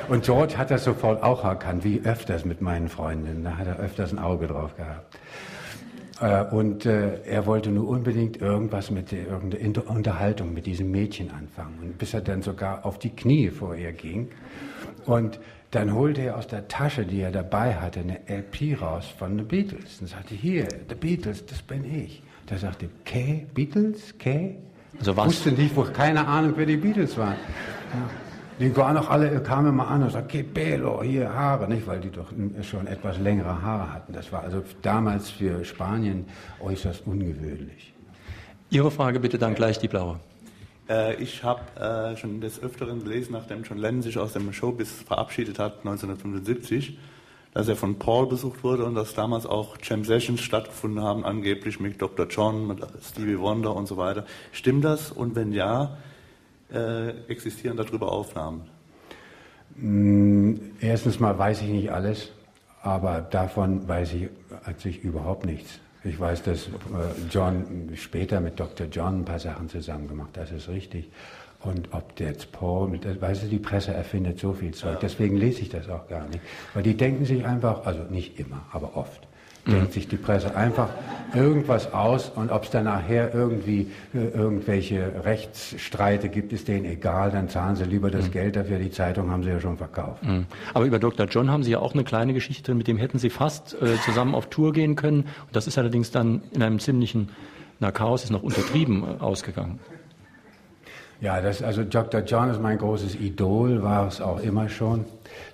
[0.08, 3.44] Und George hat das sofort auch erkannt, wie öfters mit meinen Freundinnen.
[3.44, 5.18] Da hat er öfters ein Auge drauf gehabt.
[6.22, 11.32] Äh, und äh, er wollte nur unbedingt irgendwas mit der, irgendeine Unterhaltung mit diesem Mädchen
[11.32, 11.80] anfangen.
[11.82, 14.30] Und bis er dann sogar auf die Knie vor ihr ging.
[15.06, 15.40] Und
[15.76, 19.44] dann holte er aus der Tasche, die er dabei hatte, eine LP raus von The
[19.44, 20.00] Beatles.
[20.00, 22.24] Und sagte, hier, The Beatles, das bin ich.
[22.48, 24.58] Da sagte, Kay, Beatles, Kay?
[24.98, 25.28] Also was?
[25.28, 27.36] Wusste nicht, wo keine Ahnung, wer die Beatles waren.
[27.94, 28.10] Ja.
[28.58, 32.00] Die waren auch alle, kamen immer an und sagten, que pelo, hier Haare, nicht, weil
[32.00, 34.14] die doch schon etwas längere Haare hatten.
[34.14, 36.26] Das war also damals für Spanien
[36.62, 37.94] äußerst ungewöhnlich.
[38.70, 40.20] Ihre Frage bitte dann gleich die blaue.
[40.90, 44.92] Äh, ich habe äh, schon des Öfteren gelesen, nachdem John Lennon sich aus dem Showbiz
[44.92, 46.98] verabschiedet hat, 1975,
[47.54, 51.80] dass er von Paul besucht wurde und dass damals auch Jam Sessions stattgefunden haben, angeblich
[51.80, 52.28] mit Dr.
[52.28, 54.26] John, mit Stevie Wonder und so weiter.
[54.52, 55.12] Stimmt das?
[55.12, 55.98] Und wenn ja,
[56.72, 58.64] äh, existieren darüber Aufnahmen?
[59.76, 62.32] Mm, erstens mal weiß ich nicht alles,
[62.82, 64.30] aber davon weiß ich
[64.66, 65.80] eigentlich überhaupt nichts.
[66.06, 66.70] Ich weiß, dass äh,
[67.32, 68.86] John später mit Dr.
[68.88, 71.10] John ein paar Sachen zusammen gemacht, das ist richtig.
[71.66, 75.61] Und ob jetzt Paul, mit, weißt du, die Presse erfindet so viel Zeug, deswegen lese
[75.61, 76.39] ich das auch gar nicht.
[76.74, 79.28] Weil die denken sich einfach, also nicht immer, aber oft,
[79.68, 80.89] denkt sich die Presse einfach
[81.34, 87.32] irgendwas aus und ob es dann nachher irgendwie äh, irgendwelche Rechtsstreite gibt, ist denen egal,
[87.32, 88.32] dann zahlen sie lieber das mhm.
[88.32, 90.24] Geld dafür, die Zeitung haben sie ja schon verkauft.
[90.24, 90.45] Mhm.
[90.74, 91.26] Aber über Dr.
[91.26, 93.95] John haben Sie ja auch eine kleine Geschichte drin, mit dem hätten Sie fast äh,
[94.05, 95.22] zusammen auf Tour gehen können.
[95.22, 97.30] Und das ist allerdings dann in einem ziemlichen,
[97.80, 99.80] na Chaos ist noch untertrieben äh, ausgegangen.
[101.22, 102.22] Ja, das, also Dr.
[102.22, 105.05] John ist mein großes Idol, war es auch immer schon.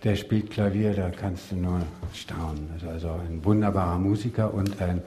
[0.03, 1.82] Der spielt Klavier, da kannst du nur
[2.14, 2.70] staunen.
[2.74, 5.01] Das ist also ein wunderbarer Musiker und ein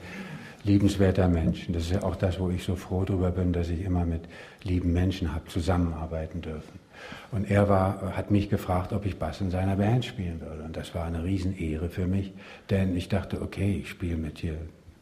[0.63, 1.67] liebenswerter Mensch.
[1.67, 4.05] Und das ist ja auch das, wo ich so froh darüber bin, dass ich immer
[4.05, 4.21] mit
[4.63, 6.79] lieben Menschen habe zusammenarbeiten dürfen.
[7.31, 10.63] Und er war, hat mich gefragt, ob ich Bass in seiner Band spielen würde.
[10.63, 12.33] Und das war eine Riesenehre für mich,
[12.69, 14.57] denn ich dachte, okay, ich spiele mit hier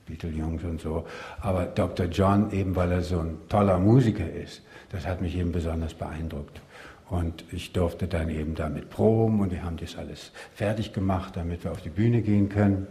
[0.07, 1.05] Beatle-Jungs und so.
[1.39, 2.07] Aber Dr.
[2.07, 4.63] John, eben weil er so ein toller Musiker ist,
[4.93, 6.61] das hat mich eben besonders beeindruckt.
[7.09, 11.63] Und ich durfte dann eben damit proben und wir haben das alles fertig gemacht, damit
[11.63, 12.87] wir auf die Bühne gehen können.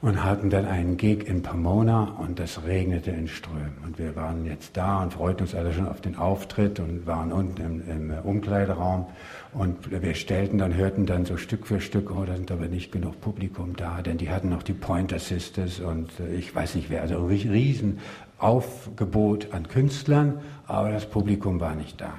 [0.00, 3.78] Und hatten dann einen Gig in Pomona und das regnete in Strömen.
[3.84, 7.30] Und wir waren jetzt da und freuten uns alle schon auf den Auftritt und waren
[7.30, 9.06] unten im, im Umkleideraum.
[9.52, 12.90] Und wir stellten dann, hörten dann so Stück für Stück, oh, da sind aber nicht
[12.90, 16.90] genug Publikum da, denn die hatten noch die Pointer Sisters und äh, ich weiß nicht
[16.90, 18.00] wer, also ein riesen
[18.38, 20.40] Aufgebot an Künstlern,
[20.72, 22.14] aber das Publikum war nicht da.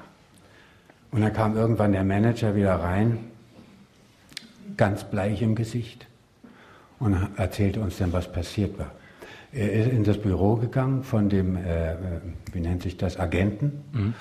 [1.11, 3.17] Und dann kam irgendwann der Manager wieder rein,
[4.77, 6.05] ganz bleich im Gesicht,
[6.99, 8.91] und erzählte uns dann, was passiert war.
[9.51, 11.97] Er ist in das Büro gegangen von dem, äh, äh
[12.51, 14.13] wie nennt sich das, Agenten, mhm.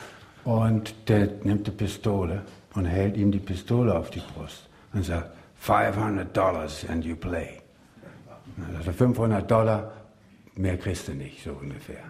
[0.44, 2.42] und der nimmt die Pistole
[2.74, 7.60] und hält ihm die Pistole auf die Brust und sagt, 500 Dollars and you play.
[8.78, 9.92] Also 500 Dollar,
[10.56, 12.02] mehr kriegst du nicht, so ungefähr.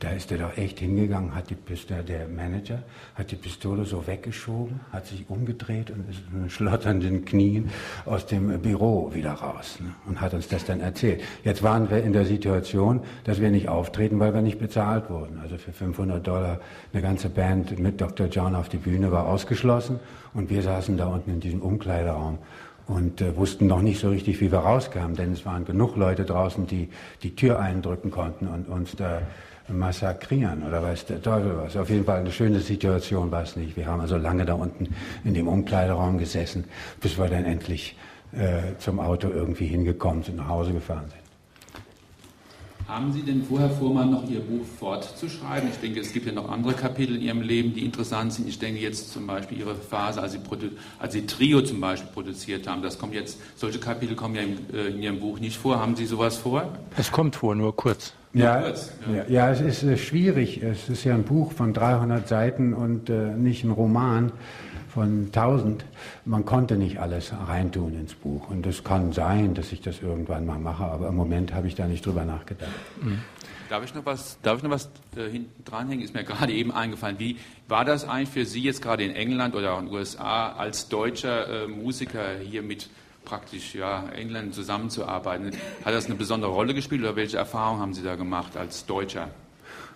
[0.00, 2.82] Da ist er doch echt hingegangen, hat die Pistole, der Manager
[3.14, 7.70] hat die Pistole so weggeschoben, hat sich umgedreht und ist mit schlotternden Knien
[8.04, 11.22] aus dem Büro wieder raus ne, und hat uns das dann erzählt.
[11.44, 15.38] Jetzt waren wir in der Situation, dass wir nicht auftreten, weil wir nicht bezahlt wurden.
[15.38, 16.60] Also für 500 Dollar
[16.92, 18.26] eine ganze Band mit Dr.
[18.26, 20.00] John auf die Bühne war ausgeschlossen
[20.32, 22.38] und wir saßen da unten in diesem Umkleideraum
[22.86, 26.24] und äh, wussten noch nicht so richtig, wie wir rauskamen, denn es waren genug Leute
[26.24, 26.88] draußen, die
[27.22, 29.22] die Tür eindrücken konnten und uns da
[29.68, 31.76] massakrieren oder weiß der Teufel was.
[31.76, 33.76] Auf jeden Fall eine schöne Situation war es nicht.
[33.76, 34.94] Wir haben also lange da unten
[35.24, 36.64] in dem Umkleideraum gesessen,
[37.00, 37.96] bis wir dann endlich
[38.32, 41.24] äh, zum Auto irgendwie hingekommen sind, nach Hause gefahren sind.
[42.86, 45.70] Haben Sie denn vorher vor, mal noch Ihr Buch fortzuschreiben?
[45.70, 48.46] Ich denke, es gibt ja noch andere Kapitel in Ihrem Leben, die interessant sind.
[48.46, 50.40] Ich denke jetzt zum Beispiel Ihre Phase, als Sie,
[50.98, 52.82] als Sie Trio zum Beispiel produziert haben.
[52.82, 55.80] Das kommt jetzt, solche Kapitel kommen ja in, äh, in Ihrem Buch nicht vor.
[55.80, 56.76] Haben Sie sowas vor?
[56.98, 58.12] Es kommt vor, nur kurz.
[58.34, 59.24] Ja, kurz, ja.
[59.28, 60.62] ja, es ist äh, schwierig.
[60.62, 64.32] Es ist ja ein Buch von 300 Seiten und äh, nicht ein Roman
[64.92, 65.84] von 1000.
[66.24, 68.50] Man konnte nicht alles reintun ins Buch.
[68.50, 71.76] Und es kann sein, dass ich das irgendwann mal mache, aber im Moment habe ich
[71.76, 72.70] da nicht drüber nachgedacht.
[73.00, 73.20] Mhm.
[73.70, 76.04] Darf ich noch was, darf ich noch was äh, hinten dranhängen?
[76.04, 77.18] Ist mir gerade eben eingefallen.
[77.18, 80.52] Wie war das eigentlich für Sie jetzt gerade in England oder auch in den USA
[80.52, 82.88] als deutscher äh, Musiker hier mit
[83.24, 85.52] praktisch ja, England zusammenzuarbeiten?
[85.84, 89.28] Hat das eine besondere Rolle gespielt oder welche Erfahrungen haben Sie da gemacht als Deutscher?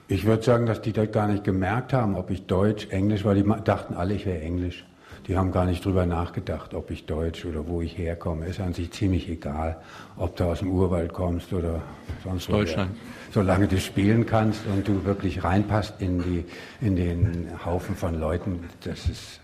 [0.09, 3.43] Ich würde sagen, dass die das gar nicht gemerkt haben, ob ich Deutsch, Englisch, weil
[3.43, 4.87] die dachten alle, ich wäre Englisch.
[5.27, 8.47] Die haben gar nicht drüber nachgedacht, ob ich Deutsch oder wo ich herkomme.
[8.47, 9.77] Ist an sich ziemlich egal,
[10.17, 11.83] ob du aus dem Urwald kommst oder
[12.25, 12.53] sonst wo.
[12.53, 12.97] Deutschland.
[13.35, 16.45] Solange du spielen kannst und du wirklich reinpasst in, die,
[16.81, 19.41] in den Haufen von Leuten, das ist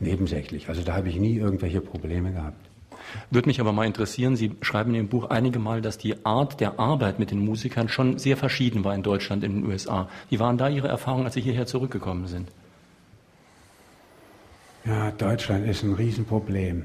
[0.00, 0.70] nebensächlich.
[0.70, 2.65] Also da habe ich nie irgendwelche Probleme gehabt.
[3.30, 6.60] Würde mich aber mal interessieren, Sie schreiben in Ihrem Buch einige Mal, dass die Art
[6.60, 10.08] der Arbeit mit den Musikern schon sehr verschieden war in Deutschland, in den USA.
[10.28, 12.48] Wie waren da Ihre Erfahrungen, als Sie hierher zurückgekommen sind?
[14.84, 16.84] Ja, Deutschland ist ein Riesenproblem.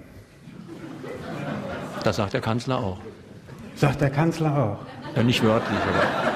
[2.03, 2.97] Das sagt der Kanzler auch.
[3.75, 5.15] Sagt der Kanzler auch?
[5.15, 6.30] Ja, nicht wörtlich, aber.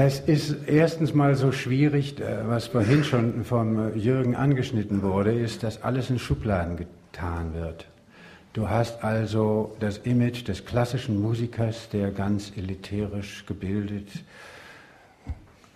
[0.00, 5.32] Es ist erstens mal so schwierig, äh, was vorhin schon vom äh, Jürgen angeschnitten wurde,
[5.32, 7.84] ist, dass alles in Schubladen getan wird.
[8.52, 14.06] Du hast also das Image des klassischen Musikers, der ganz elitärisch gebildet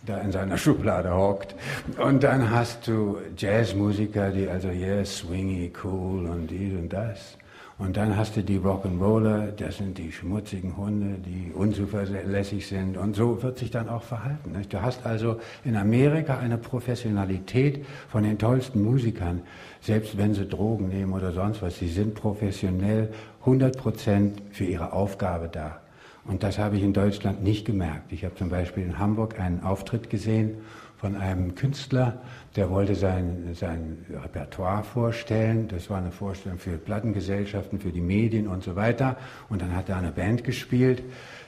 [0.07, 1.57] da in seiner Schublade hockt.
[1.99, 7.39] Und dann hast du Jazzmusiker, die also hier swingy, cool und dies und das.
[7.79, 12.97] Und dann hast du die Rock'n'Roller, das sind die schmutzigen Hunde, die unzuverlässig sind.
[12.97, 14.53] Und so wird sich dann auch verhalten.
[14.53, 14.73] Nicht?
[14.73, 19.43] Du hast also in Amerika eine Professionalität von den tollsten Musikern,
[19.81, 21.79] selbst wenn sie Drogen nehmen oder sonst was.
[21.79, 23.09] Sie sind professionell
[23.41, 25.81] 100 Prozent für ihre Aufgabe da.
[26.25, 28.12] Und das habe ich in Deutschland nicht gemerkt.
[28.12, 30.59] Ich habe zum Beispiel in Hamburg einen Auftritt gesehen
[30.97, 32.20] von einem Künstler,
[32.57, 35.68] der wollte sein, sein Repertoire vorstellen.
[35.68, 39.16] Das war eine Vorstellung für Plattengesellschaften, für die Medien und so weiter.
[39.48, 41.03] Und dann hat er eine Band gespielt.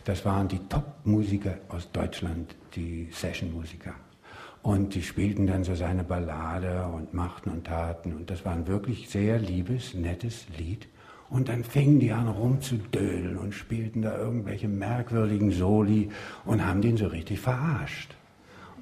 [0.04, 3.94] Das waren die Top-Musiker aus Deutschland, die Session-Musiker.
[4.62, 8.14] Und die spielten dann so seine Ballade und machten und taten.
[8.14, 10.88] Und das war ein wirklich sehr liebes, nettes Lied.
[11.28, 16.10] Und dann fingen die an rumzudödeln und spielten da irgendwelche merkwürdigen Soli
[16.46, 18.14] und haben den so richtig verarscht.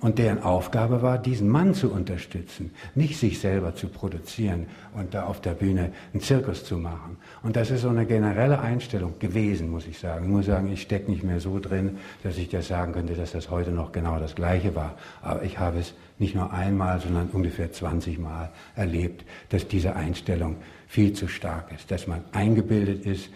[0.02, 5.26] Und deren Aufgabe war, diesen Mann zu unterstützen, nicht sich selber zu produzieren und da
[5.26, 7.18] auf der Bühne einen Zirkus zu machen.
[7.44, 10.24] Und das ist so eine generelle Einstellung gewesen, muss ich sagen.
[10.24, 13.30] Ich muss sagen, ich stecke nicht mehr so drin, dass ich das sagen könnte, dass
[13.30, 14.96] das heute noch genau das Gleiche war.
[15.20, 20.56] Aber ich habe es nicht nur einmal, sondern ungefähr 20 Mal erlebt, dass diese Einstellung
[20.88, 23.30] viel zu stark ist, dass man eingebildet ist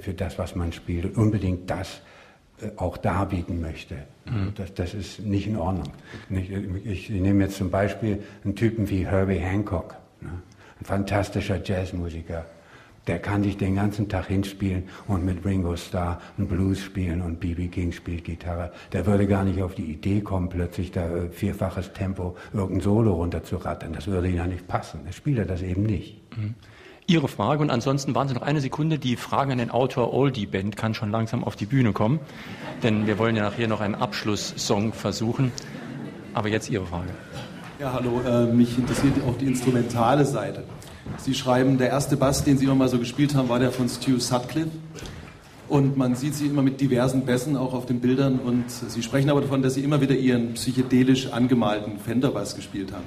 [0.00, 2.00] für das, was man spielt und unbedingt das
[2.62, 3.96] äh, auch darbieten möchte.
[4.30, 4.52] Mhm.
[4.54, 5.92] Das, das, ist nicht in Ordnung.
[6.30, 10.30] Ich, ich, nehme jetzt zum Beispiel einen Typen wie Herbie Hancock, ne?
[10.80, 12.44] ein fantastischer Jazzmusiker.
[13.06, 17.40] Der kann sich den ganzen Tag hinspielen und mit Ringo Starr einen Blues spielen und
[17.40, 17.68] B.B.
[17.68, 18.70] King spielt Gitarre.
[18.92, 23.14] Der würde gar nicht auf die Idee kommen, plötzlich da äh, vierfaches Tempo irgendein Solo
[23.14, 23.94] runterzurattern.
[23.94, 25.00] Das würde ihm ja nicht passen.
[25.06, 26.20] Der spielt er das eben nicht.
[26.36, 26.54] Mhm.
[27.08, 28.98] Ihre Frage und ansonsten waren Sie noch eine Sekunde.
[28.98, 32.20] Die Frage an den Autor Oldie Band kann schon langsam auf die Bühne kommen,
[32.82, 35.50] denn wir wollen ja nachher noch einen Abschlusssong versuchen.
[36.34, 37.08] Aber jetzt Ihre Frage.
[37.80, 38.20] Ja, hallo.
[38.26, 40.64] Äh, mich interessiert auch die instrumentale Seite.
[41.16, 43.88] Sie schreiben, der erste Bass, den Sie noch mal so gespielt haben, war der von
[43.88, 44.70] Stu Sutcliffe.
[45.66, 48.38] Und man sieht sie immer mit diversen Bässen auch auf den Bildern.
[48.38, 53.04] Und Sie sprechen aber davon, dass Sie immer wieder Ihren psychedelisch angemalten Fender-Bass gespielt haben.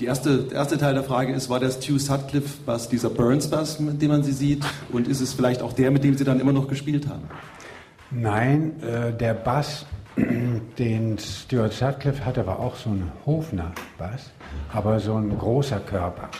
[0.00, 4.00] Die erste, der erste Teil der Frage ist, war der Stu Sutcliffe-Bass dieser Burns-Bass, mit
[4.00, 4.64] dem man sie sieht?
[4.90, 7.24] Und ist es vielleicht auch der, mit dem Sie dann immer noch gespielt haben?
[8.10, 9.84] Nein, äh, der Bass,
[10.78, 14.30] den Stuart Sutcliffe hatte, war auch so ein Hofner-Bass,
[14.72, 16.30] aber so ein großer Körper.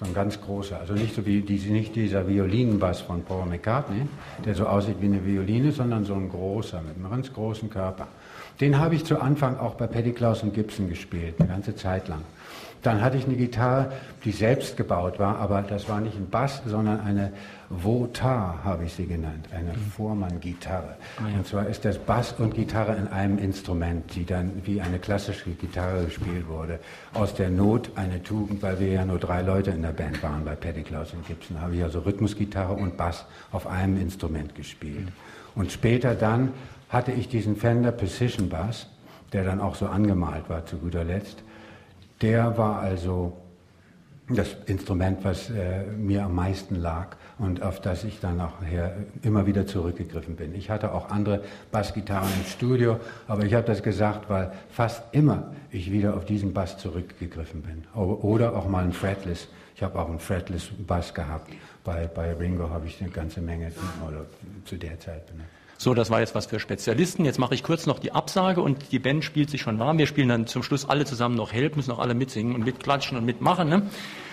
[0.00, 4.08] So ein ganz großer, also nicht so wie die, nicht dieser Violinenbass von Paul McCartney,
[4.44, 8.08] der so aussieht wie eine Violine, sondern so ein großer mit einem ganz großen Körper.
[8.60, 12.08] Den habe ich zu Anfang auch bei Paddy Klaus und Gibson gespielt, eine ganze Zeit
[12.08, 12.22] lang.
[12.82, 13.92] Dann hatte ich eine Gitarre,
[14.24, 17.32] die selbst gebaut war, aber das war nicht ein Bass, sondern eine
[17.70, 19.90] Votar, habe ich sie genannt, eine mhm.
[19.96, 20.96] Vormann-Gitarre.
[21.18, 21.36] Ah, ja.
[21.36, 25.50] Und zwar ist das Bass und Gitarre in einem Instrument, die dann wie eine klassische
[25.50, 26.78] Gitarre gespielt wurde.
[27.12, 30.44] Aus der Not eine Tugend, weil wir ja nur drei Leute in der Band waren
[30.44, 35.08] bei Paddy Klaus und Gibson, habe ich also Rhythmusgitarre und Bass auf einem Instrument gespielt.
[35.54, 36.52] Und später dann
[36.88, 38.86] hatte ich diesen Fender Precision Bass,
[39.32, 41.42] der dann auch so angemalt war zu guter Letzt.
[42.20, 43.36] Der war also
[44.28, 49.46] das Instrument, was äh, mir am meisten lag und auf das ich dann nachher immer
[49.46, 50.54] wieder zurückgegriffen bin.
[50.54, 55.52] Ich hatte auch andere Bassgitarren im Studio, aber ich habe das gesagt, weil fast immer
[55.70, 57.84] ich wieder auf diesen Bass zurückgegriffen bin.
[57.94, 59.48] Oder auch mal ein Fretless.
[59.74, 61.50] Ich habe auch einen Fretless Bass gehabt.
[61.84, 63.72] Bei, bei Ringo habe ich eine ganze Menge
[64.06, 64.26] oder
[64.64, 65.57] zu der Zeit benutzt.
[65.80, 67.24] So, das war jetzt was für Spezialisten.
[67.24, 69.96] Jetzt mache ich kurz noch die Absage und die Band spielt sich schon warm.
[69.96, 73.16] Wir spielen dann zum Schluss alle zusammen noch Help, müssen auch alle mitsingen und mitklatschen
[73.16, 73.68] und mitmachen.
[73.68, 73.82] Ne?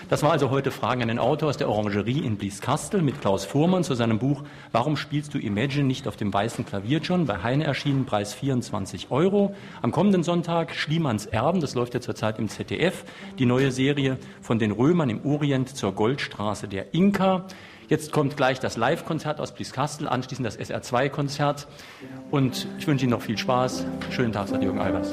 [0.08, 3.44] Das war also heute Fragen an den Autor aus der Orangerie in Blieskastel mit Klaus
[3.44, 4.42] Fuhrmann zu seinem Buch
[4.72, 7.26] Warum spielst du Imagine nicht auf dem weißen Klavier, John?
[7.26, 9.54] Bei Heine erschienen, Preis 24 Euro.
[9.82, 13.04] Am kommenden Sonntag Schliemanns Erben, das läuft ja zurzeit im ZDF,
[13.38, 17.46] die neue Serie von den Römern im Orient zur Goldstraße der Inka.
[17.88, 21.68] Jetzt kommt gleich das Live-Konzert aus Blieskastel, anschließend das SR2-Konzert.
[22.32, 23.84] Und ich wünsche Ihnen noch viel Spaß.
[24.10, 25.12] Schönen Tag, sagt Jürgen Albers.